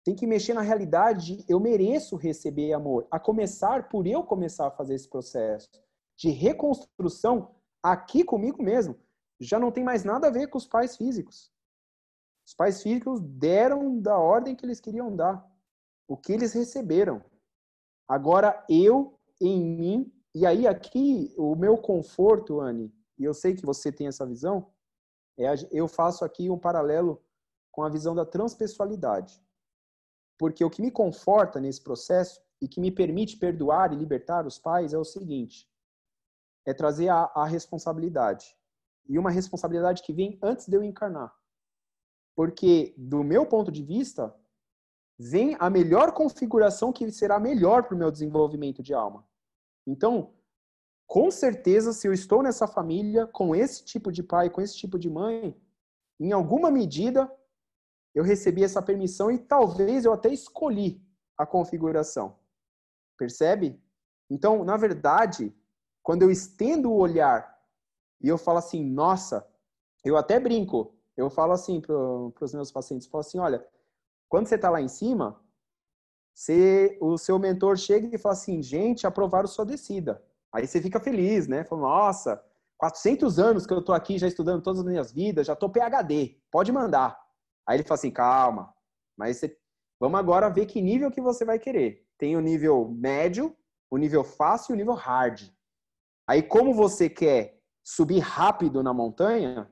[0.03, 4.67] tem que mexer na realidade de eu mereço receber amor, a começar por eu começar
[4.67, 5.69] a fazer esse processo
[6.17, 8.99] de reconstrução aqui comigo mesmo.
[9.39, 11.51] Já não tem mais nada a ver com os pais físicos.
[12.45, 15.45] Os pais físicos deram da ordem que eles queriam dar,
[16.07, 17.23] o que eles receberam.
[18.07, 23.65] Agora eu em mim, e aí aqui o meu conforto, Anne, e eu sei que
[23.65, 24.71] você tem essa visão,
[25.37, 27.23] é eu faço aqui um paralelo
[27.71, 29.41] com a visão da transpessoalidade.
[30.37, 34.59] Porque o que me conforta nesse processo e que me permite perdoar e libertar os
[34.59, 35.69] pais é o seguinte:
[36.65, 38.55] é trazer a, a responsabilidade.
[39.07, 41.33] E uma responsabilidade que vem antes de eu encarnar.
[42.35, 44.35] Porque, do meu ponto de vista,
[45.17, 49.25] vem a melhor configuração que será melhor para o meu desenvolvimento de alma.
[49.85, 50.33] Então,
[51.05, 54.97] com certeza, se eu estou nessa família, com esse tipo de pai, com esse tipo
[54.97, 55.55] de mãe,
[56.19, 57.31] em alguma medida,
[58.15, 61.01] eu recebi essa permissão e talvez eu até escolhi
[61.37, 62.37] a configuração.
[63.17, 63.81] Percebe?
[64.29, 65.55] Então, na verdade,
[66.01, 67.61] quando eu estendo o olhar
[68.21, 69.47] e eu falo assim, nossa,
[70.03, 73.65] eu até brinco, eu falo assim para os meus pacientes, falo assim, olha,
[74.27, 75.39] quando você está lá em cima,
[76.33, 80.23] você, o seu mentor chega e fala assim, gente, aprovaram sua descida.
[80.51, 81.63] Aí você fica feliz, né?
[81.63, 82.43] Fala, nossa,
[82.77, 86.37] 400 anos que eu estou aqui já estudando todas as minhas vidas, já estou PHD,
[86.51, 87.19] pode mandar.
[87.67, 88.73] Aí ele fala assim, calma,
[89.17, 89.57] mas você...
[89.99, 92.05] vamos agora ver que nível que você vai querer.
[92.17, 93.55] Tem o nível médio,
[93.89, 95.49] o nível fácil e o nível hard.
[96.27, 99.71] Aí como você quer subir rápido na montanha,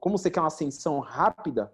[0.00, 1.72] como você quer uma ascensão rápida,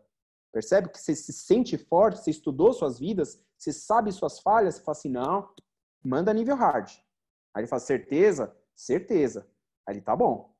[0.52, 4.82] percebe que você se sente forte, você estudou suas vidas, você sabe suas falhas, você
[4.82, 5.48] fala assim, não,
[6.04, 6.90] manda nível hard.
[7.54, 8.56] Aí ele fala, certeza?
[8.74, 9.48] Certeza.
[9.86, 10.54] Aí ele, tá bom.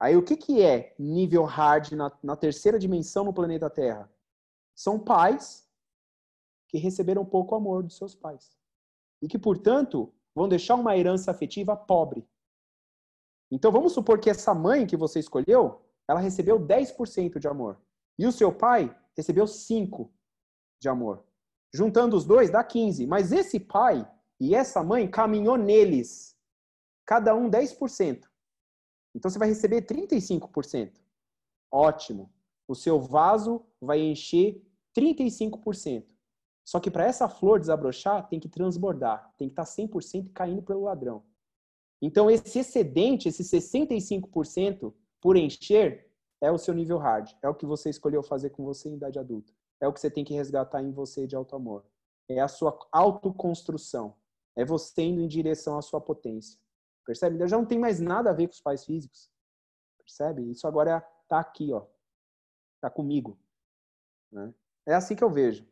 [0.00, 4.10] Aí o que, que é nível hard na, na terceira dimensão no planeta Terra?
[4.74, 5.68] São pais
[6.68, 8.56] que receberam pouco amor dos seus pais.
[9.20, 12.28] E que, portanto, vão deixar uma herança afetiva pobre.
[13.50, 17.80] Então vamos supor que essa mãe que você escolheu, ela recebeu 10% de amor.
[18.18, 20.10] E o seu pai recebeu 5%
[20.80, 21.24] de amor.
[21.72, 23.06] Juntando os dois dá 15.
[23.06, 26.36] Mas esse pai e essa mãe caminhou neles,
[27.04, 28.24] cada um 10%.
[29.14, 30.92] Então você vai receber 35%.
[31.70, 32.32] Ótimo.
[32.66, 34.62] O seu vaso vai encher
[34.96, 36.06] 35%.
[36.64, 40.82] Só que para essa flor desabrochar, tem que transbordar, tem que estar 100% caindo pelo
[40.82, 41.24] ladrão.
[42.00, 46.10] Então esse excedente, esse 65% por encher,
[46.40, 47.30] é o seu nível hard.
[47.42, 49.52] É o que você escolheu fazer com você em idade adulta.
[49.80, 51.84] É o que você tem que resgatar em você de alto amor.
[52.28, 54.16] É a sua autoconstrução.
[54.56, 56.60] É você indo em direção à sua potência.
[57.04, 57.46] Percebe?
[57.48, 59.30] Já não tem mais nada a ver com os pais físicos.
[59.98, 60.50] Percebe?
[60.50, 61.86] Isso agora está aqui, ó.
[62.76, 63.38] Está comigo.
[64.30, 64.52] Né?
[64.86, 65.66] É assim que eu vejo.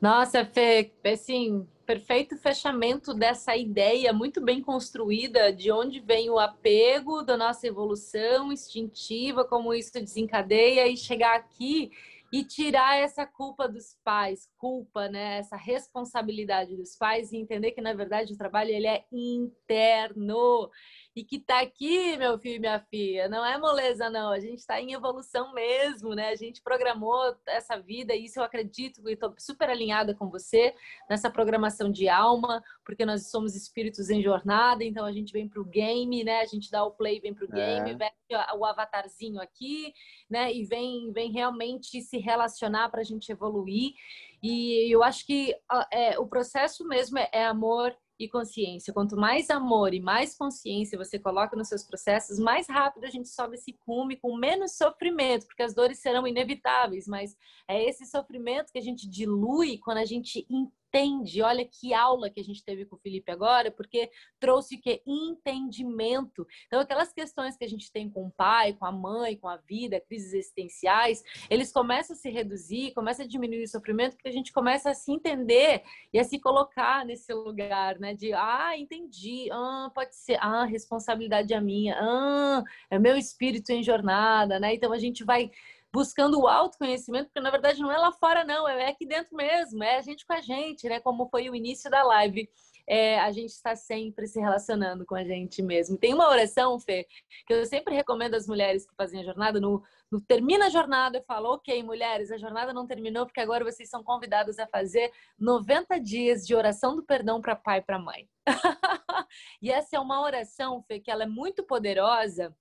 [0.00, 7.22] Nossa, Fê, assim, perfeito fechamento dessa ideia muito bem construída de onde vem o apego
[7.22, 11.90] da nossa evolução instintiva, como isso desencadeia e chegar aqui
[12.30, 17.80] e tirar essa culpa dos pais, culpa, né, essa responsabilidade dos pais e entender que
[17.80, 20.70] na verdade o trabalho ele é interno
[21.18, 24.58] e que tá aqui, meu filho e minha filha, não é moleza não, a gente
[24.58, 26.28] está em evolução mesmo, né?
[26.28, 30.72] A gente programou essa vida e isso eu acredito e estou super alinhada com você
[31.10, 35.60] nessa programação de alma, porque nós somos espíritos em jornada, então a gente vem para
[35.60, 36.40] o game, né?
[36.40, 37.94] A gente dá o play, vem para o game, é.
[37.96, 38.10] vem
[38.56, 39.92] o avatarzinho aqui,
[40.30, 40.54] né?
[40.54, 43.92] E vem, vem realmente se relacionar para a gente evoluir.
[44.40, 45.52] E eu acho que
[45.90, 48.92] é, o processo mesmo é, é amor e consciência.
[48.92, 53.28] Quanto mais amor e mais consciência você coloca nos seus processos, mais rápido a gente
[53.28, 57.36] sobe esse cume com menos sofrimento, porque as dores serão inevitáveis, mas
[57.68, 60.46] é esse sofrimento que a gente dilui quando a gente
[60.88, 61.42] entende.
[61.42, 64.10] Olha que aula que a gente teve com o Felipe agora, porque
[64.40, 65.02] trouxe o que?
[65.06, 66.46] Entendimento.
[66.66, 69.56] Então, aquelas questões que a gente tem com o pai, com a mãe, com a
[69.56, 74.32] vida, crises existenciais, eles começam a se reduzir, começam a diminuir o sofrimento, porque a
[74.32, 75.82] gente começa a se entender
[76.12, 78.14] e a se colocar nesse lugar, né?
[78.14, 83.82] De, ah, entendi, ah, pode ser, ah, responsabilidade é minha, ah, é meu espírito em
[83.82, 84.74] jornada, né?
[84.74, 85.50] Então, a gente vai
[85.92, 89.82] buscando o autoconhecimento, porque na verdade não é lá fora, não, é aqui dentro mesmo,
[89.82, 91.00] é a gente com a gente, né?
[91.00, 92.48] Como foi o início da live.
[92.90, 95.98] É, a gente está sempre se relacionando com a gente mesmo.
[95.98, 97.06] Tem uma oração, Fê,
[97.46, 99.60] que eu sempre recomendo às mulheres que fazem a jornada.
[99.60, 103.62] No, no termina a jornada, eu falo, ok, mulheres, a jornada não terminou, porque agora
[103.62, 107.98] vocês são convidadas a fazer 90 dias de oração do perdão para pai e para
[107.98, 108.26] mãe.
[109.60, 112.56] e essa é uma oração, Fê, que ela é muito poderosa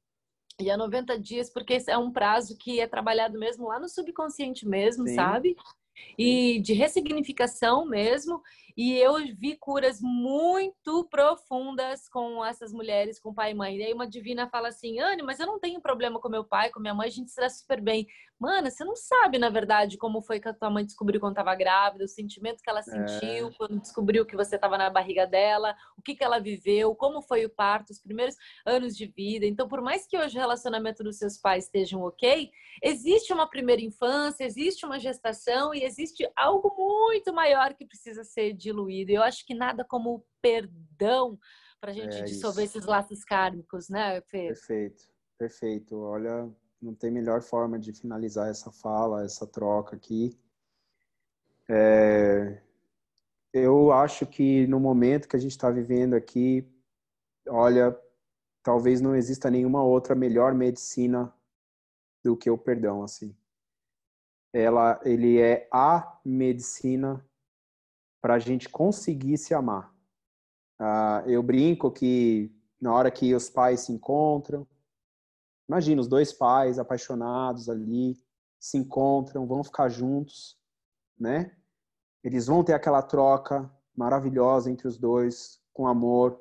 [0.59, 4.67] e é 90 dias, porque é um prazo que é trabalhado mesmo lá no subconsciente
[4.67, 5.15] mesmo, Sim.
[5.15, 5.55] sabe?
[6.17, 8.41] E de ressignificação mesmo.
[8.77, 13.75] E eu vi curas muito profundas com essas mulheres, com pai e mãe.
[13.75, 16.69] E aí uma divina fala assim, Anne, mas eu não tenho problema com meu pai,
[16.69, 18.05] com minha mãe, a gente se dá super bem.
[18.39, 21.55] Mano, você não sabe, na verdade, como foi que a tua mãe descobriu quando estava
[21.55, 23.51] grávida, o sentimento que ela sentiu é.
[23.57, 27.45] quando descobriu que você estava na barriga dela, o que, que ela viveu, como foi
[27.45, 29.47] o parto, os primeiros anos de vida.
[29.47, 32.51] Então, por mais que hoje o relacionamento dos seus pais estejam ok,
[32.83, 38.53] existe uma primeira infância, existe uma gestação e existe algo muito maior que precisa ser
[38.67, 39.11] diluído.
[39.11, 41.37] Eu acho que nada como o perdão
[41.79, 44.47] para a gente é dissolver esses laços kármicos, né, Fê?
[44.47, 45.03] Perfeito,
[45.37, 45.97] perfeito.
[45.99, 46.49] Olha,
[46.81, 50.37] não tem melhor forma de finalizar essa fala, essa troca aqui.
[51.69, 52.61] É,
[53.53, 56.67] eu acho que no momento que a gente está vivendo aqui,
[57.47, 57.97] olha,
[58.63, 61.33] talvez não exista nenhuma outra melhor medicina
[62.23, 63.35] do que o perdão, assim.
[64.53, 67.23] Ela, ele é a medicina
[68.21, 69.93] para a gente conseguir se amar.
[70.79, 74.67] Ah, eu brinco que na hora que os pais se encontram,
[75.67, 78.15] imagina os dois pais apaixonados ali
[78.59, 80.57] se encontram, vão ficar juntos,
[81.19, 81.55] né?
[82.23, 86.39] Eles vão ter aquela troca maravilhosa entre os dois, com amor.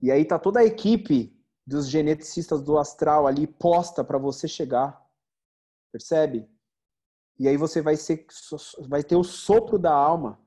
[0.00, 1.36] E aí tá toda a equipe
[1.66, 5.04] dos geneticistas do astral ali posta para você chegar.
[5.90, 6.48] Percebe?
[7.38, 8.26] E aí você vai, ser,
[8.88, 10.40] vai ter o sopro da alma.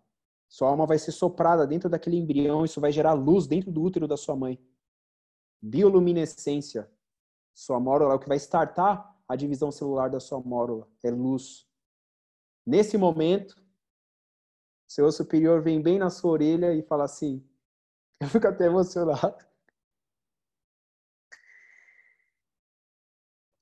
[0.47, 4.07] Sua alma vai ser soprada dentro daquele embrião, isso vai gerar luz dentro do útero
[4.07, 4.59] da sua mãe.
[5.61, 6.89] Bioluminescência.
[7.53, 10.87] Sua mórula é o que vai startar a divisão celular da sua mórula.
[11.03, 11.67] É luz.
[12.65, 13.61] Nesse momento,
[14.87, 17.47] seu superior vem bem na sua orelha e fala assim:
[18.19, 19.45] Eu fico até emocionado.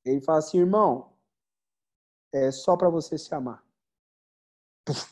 [0.06, 1.17] Ele fala assim, irmão,
[2.46, 3.64] é só para você se amar.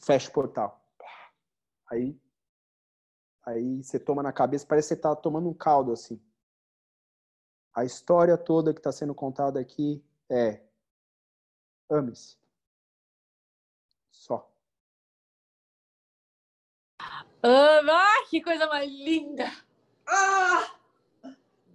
[0.05, 0.86] fecha o portal.
[1.89, 2.19] Aí,
[3.45, 6.21] aí você toma na cabeça, parece que você tá tomando um caldo assim.
[7.73, 10.63] A história toda que está sendo contada aqui é
[11.89, 12.38] ame-se.
[14.11, 14.51] Só.
[17.43, 19.45] Ah, que coisa mais linda!
[20.07, 20.76] Ah!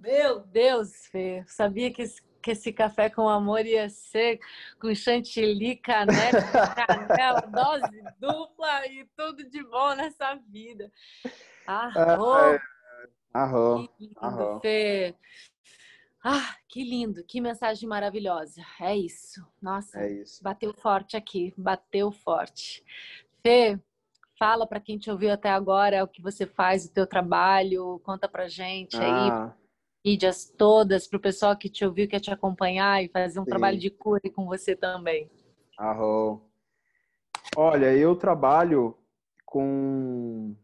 [0.00, 1.44] Meu Deus, Fê.
[1.46, 4.40] Sabia que esse, que esse café com amor ia ser
[4.80, 6.42] com chantilly, canela,
[6.74, 10.90] canela, dose dupla e tudo de bom nessa vida.
[11.66, 12.34] Arrou!
[12.34, 12.60] Ah, é.
[13.32, 13.88] Arrou.
[13.88, 14.60] Que lindo, Arrou.
[14.60, 15.14] Fê.
[16.22, 18.60] Ah, que lindo, que mensagem maravilhosa.
[18.80, 19.46] É isso.
[19.60, 20.42] Nossa, é isso.
[20.42, 22.84] bateu forte aqui, bateu forte.
[23.42, 23.78] Fê,
[24.38, 28.28] fala para quem te ouviu até agora o que você faz, o teu trabalho, conta
[28.28, 29.46] pra gente ah.
[29.46, 29.59] aí
[30.04, 33.50] mídias todas para o pessoal que te ouviu, quer te acompanhar e fazer um Sim.
[33.50, 35.30] trabalho de cura com você também.
[35.78, 36.42] Arro.
[37.56, 38.96] Olha, eu trabalho
[39.44, 40.54] com,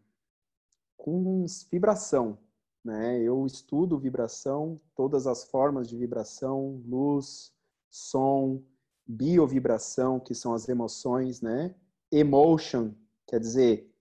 [0.96, 2.38] com vibração,
[2.84, 3.20] né?
[3.20, 7.52] Eu estudo vibração, todas as formas de vibração, luz,
[7.90, 8.62] som,
[9.06, 11.74] biovibração, que são as emoções, né?
[12.10, 12.92] Emotion,
[13.26, 13.92] quer dizer,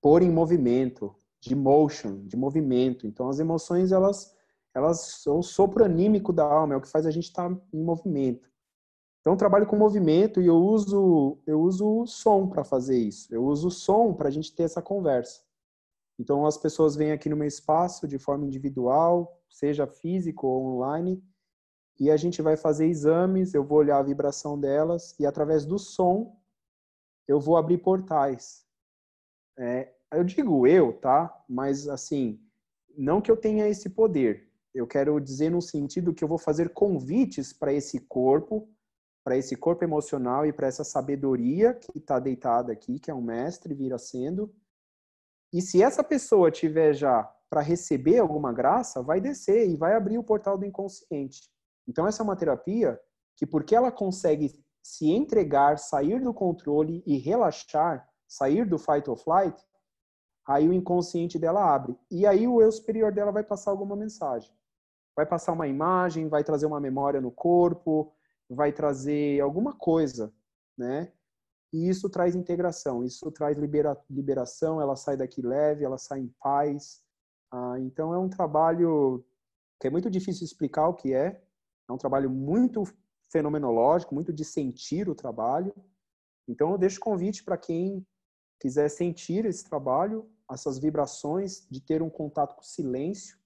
[0.00, 3.06] pôr em movimento, de motion, de movimento.
[3.06, 4.34] Então, as emoções, elas
[4.74, 7.82] elas são o sopro anímico da alma, é o que faz a gente estar em
[7.82, 8.50] movimento.
[9.20, 13.34] Então, eu trabalho com movimento e eu uso, eu uso o som para fazer isso.
[13.34, 15.42] Eu uso o som para a gente ter essa conversa.
[16.18, 21.24] Então, as pessoas vêm aqui no meu espaço de forma individual, seja físico ou online,
[21.98, 25.78] e a gente vai fazer exames, eu vou olhar a vibração delas, e através do
[25.78, 26.36] som,
[27.26, 28.66] eu vou abrir portais.
[29.56, 31.44] É, eu digo eu, tá?
[31.48, 32.40] Mas, assim,
[32.96, 36.70] não que eu tenha esse poder, eu quero dizer no sentido que eu vou fazer
[36.70, 38.68] convites para esse corpo,
[39.22, 43.22] para esse corpo emocional e para essa sabedoria que está deitada aqui, que é um
[43.22, 44.52] mestre, vira sendo.
[45.52, 50.18] E se essa pessoa tiver já para receber alguma graça, vai descer e vai abrir
[50.18, 51.48] o portal do inconsciente.
[51.86, 53.00] Então essa é uma terapia
[53.36, 54.52] que porque ela consegue
[54.82, 59.56] se entregar, sair do controle e relaxar, sair do fight or flight,
[60.46, 61.96] aí o inconsciente dela abre.
[62.10, 64.52] E aí o eu superior dela vai passar alguma mensagem
[65.16, 68.12] vai passar uma imagem, vai trazer uma memória no corpo,
[68.48, 70.32] vai trazer alguma coisa,
[70.76, 71.12] né?
[71.72, 76.34] E isso traz integração, isso traz libera liberação, ela sai daqui leve, ela sai em
[76.40, 77.02] paz.
[77.50, 79.24] Ah, então é um trabalho
[79.80, 81.42] que é muito difícil explicar o que é.
[81.88, 82.84] É um trabalho muito
[83.30, 85.74] fenomenológico, muito de sentir o trabalho.
[86.46, 88.06] Então eu deixo convite para quem
[88.60, 93.36] quiser sentir esse trabalho, essas vibrações de ter um contato com o silêncio,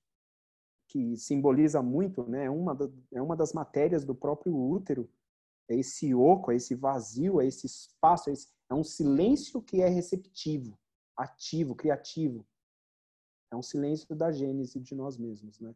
[0.88, 2.46] que simboliza muito, né?
[2.46, 2.76] É uma,
[3.12, 5.08] é uma das matérias do próprio útero.
[5.68, 9.82] É esse oco, é esse vazio, é esse espaço, é, esse, é um silêncio que
[9.82, 10.78] é receptivo,
[11.14, 12.46] ativo, criativo.
[13.52, 15.74] É um silêncio da gênese de nós mesmos, né?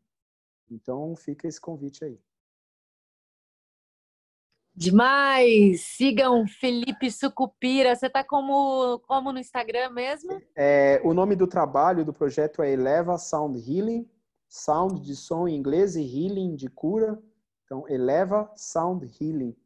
[0.70, 2.18] Então fica esse convite aí.
[4.74, 5.82] Demais!
[5.82, 7.94] Sigam Felipe Sucupira.
[7.94, 10.40] Você está como, como no Instagram mesmo?
[10.56, 14.08] É, o nome do trabalho do projeto é Eleva Sound Healing
[14.52, 17.18] sound de som em inglês e healing de cura.
[17.64, 19.56] Então, eleva sound healing.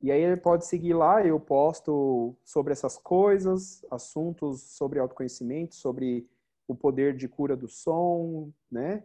[0.00, 6.26] E aí ele pode seguir lá, eu posto sobre essas coisas, assuntos sobre autoconhecimento, sobre
[6.66, 9.04] o poder de cura do som, né?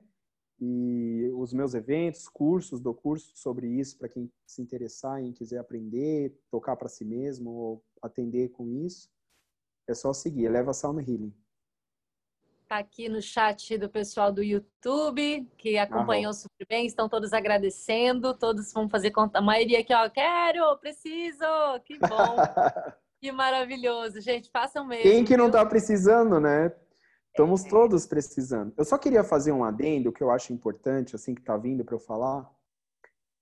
[0.57, 5.57] E os meus eventos, cursos, dou curso sobre isso para quem se interessar e quiser
[5.57, 9.09] aprender, tocar para si mesmo ou atender com isso.
[9.85, 11.33] É só seguir, eleva sound healing
[12.69, 18.37] está aqui no chat do pessoal do YouTube, que acompanhou super bem, estão todos agradecendo,
[18.37, 19.39] todos vão fazer conta.
[19.39, 21.43] A maioria aqui, ó, quero, preciso,
[21.83, 22.07] que bom.
[23.19, 25.01] que maravilhoso, gente, façam mesmo.
[25.01, 26.71] Quem que não está precisando, né?
[27.29, 27.69] Estamos é.
[27.69, 28.71] todos precisando.
[28.77, 31.95] Eu só queria fazer um adendo que eu acho importante, assim, que está vindo para
[31.95, 32.47] eu falar.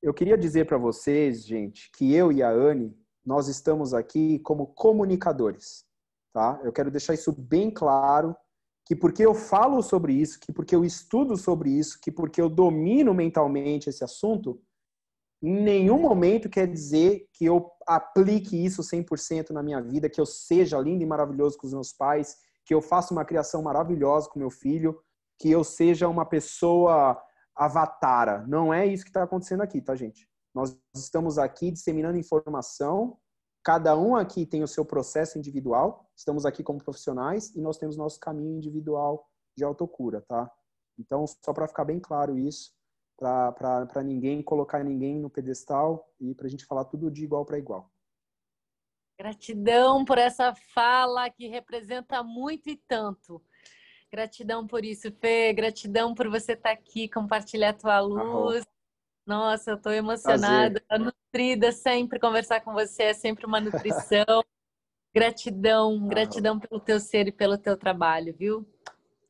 [0.01, 4.67] Eu queria dizer para vocês, gente, que eu e a Anne, nós estamos aqui como
[4.67, 5.83] comunicadores,
[6.31, 6.61] tá?
[6.63, 8.33] Eu quero deixar isso bem claro
[8.87, 12.49] que porque eu falo sobre isso, que porque eu estudo sobre isso, que porque eu
[12.49, 14.61] domino mentalmente esse assunto,
[15.43, 20.25] em nenhum momento quer dizer que eu aplique isso 100% na minha vida, que eu
[20.25, 24.39] seja lindo e maravilhoso com os meus pais, que eu faça uma criação maravilhosa com
[24.39, 24.97] meu filho,
[25.37, 27.21] que eu seja uma pessoa
[27.53, 28.45] avatara.
[28.47, 30.29] Não é isso que está acontecendo aqui, tá, gente?
[30.55, 33.17] Nós estamos aqui disseminando informação
[33.67, 37.97] Cada um aqui tem o seu processo individual, estamos aqui como profissionais e nós temos
[37.97, 40.49] nosso caminho individual de autocura, tá?
[40.97, 42.71] Então, só para ficar bem claro isso,
[43.17, 47.57] para ninguém colocar ninguém no pedestal e para a gente falar tudo de igual para
[47.57, 47.91] igual.
[49.19, 53.43] Gratidão por essa fala que representa muito e tanto.
[54.09, 55.51] Gratidão por isso, Fê.
[55.51, 58.65] Gratidão por você estar aqui, compartilhar a tua luz.
[59.27, 61.05] Nossa, eu estou emocionada, Prazer.
[61.05, 62.17] nutrida sempre.
[62.17, 64.23] Conversar com você é sempre uma nutrição.
[65.13, 68.65] gratidão, gratidão pelo teu ser e pelo teu trabalho, viu?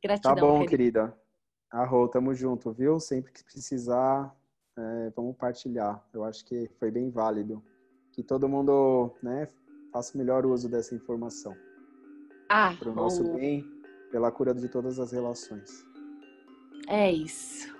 [0.03, 0.35] Gratidão.
[0.35, 0.69] Tá bom, querida.
[0.69, 1.17] querida.
[1.71, 2.99] Arro, tamo junto, viu?
[2.99, 4.35] Sempre que precisar,
[4.77, 6.05] é, vamos partilhar.
[6.13, 7.63] Eu acho que foi bem válido.
[8.11, 9.47] Que todo mundo né,
[9.91, 11.55] faça o melhor uso dessa informação.
[12.49, 13.65] Ah, Para o nosso bem,
[14.11, 15.83] pela cura de todas as relações.
[16.87, 17.76] É isso.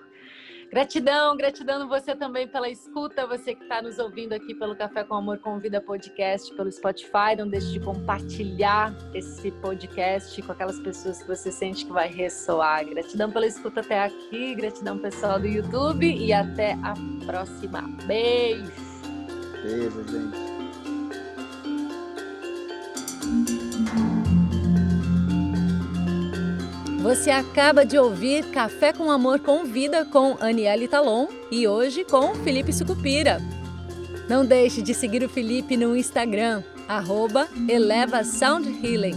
[0.70, 5.14] Gratidão, gratidão você também pela escuta, você que está nos ouvindo aqui pelo Café com
[5.14, 7.34] Amor Convida Podcast, pelo Spotify.
[7.38, 12.84] Não deixe de compartilhar esse podcast com aquelas pessoas que você sente que vai ressoar.
[12.84, 17.82] Gratidão pela escuta até aqui, gratidão pessoal do YouTube e até a próxima.
[18.06, 18.70] Beijo!
[19.62, 20.47] Beijo, gente.
[27.08, 32.34] Você acaba de ouvir Café com Amor com Vida com Aniele Talon e hoje com
[32.34, 33.40] Felipe Sucupira.
[34.28, 39.16] Não deixe de seguir o Felipe no Instagram, arroba Eleva Sound Healing.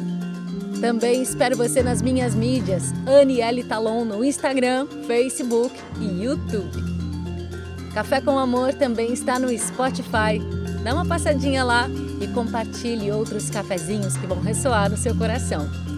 [0.79, 6.81] Também espero você nas minhas mídias, Aniele Talon no Instagram, Facebook e YouTube.
[7.93, 10.39] Café com Amor também está no Spotify.
[10.81, 11.89] Dá uma passadinha lá
[12.21, 15.90] e compartilhe outros cafezinhos que vão ressoar no seu coração.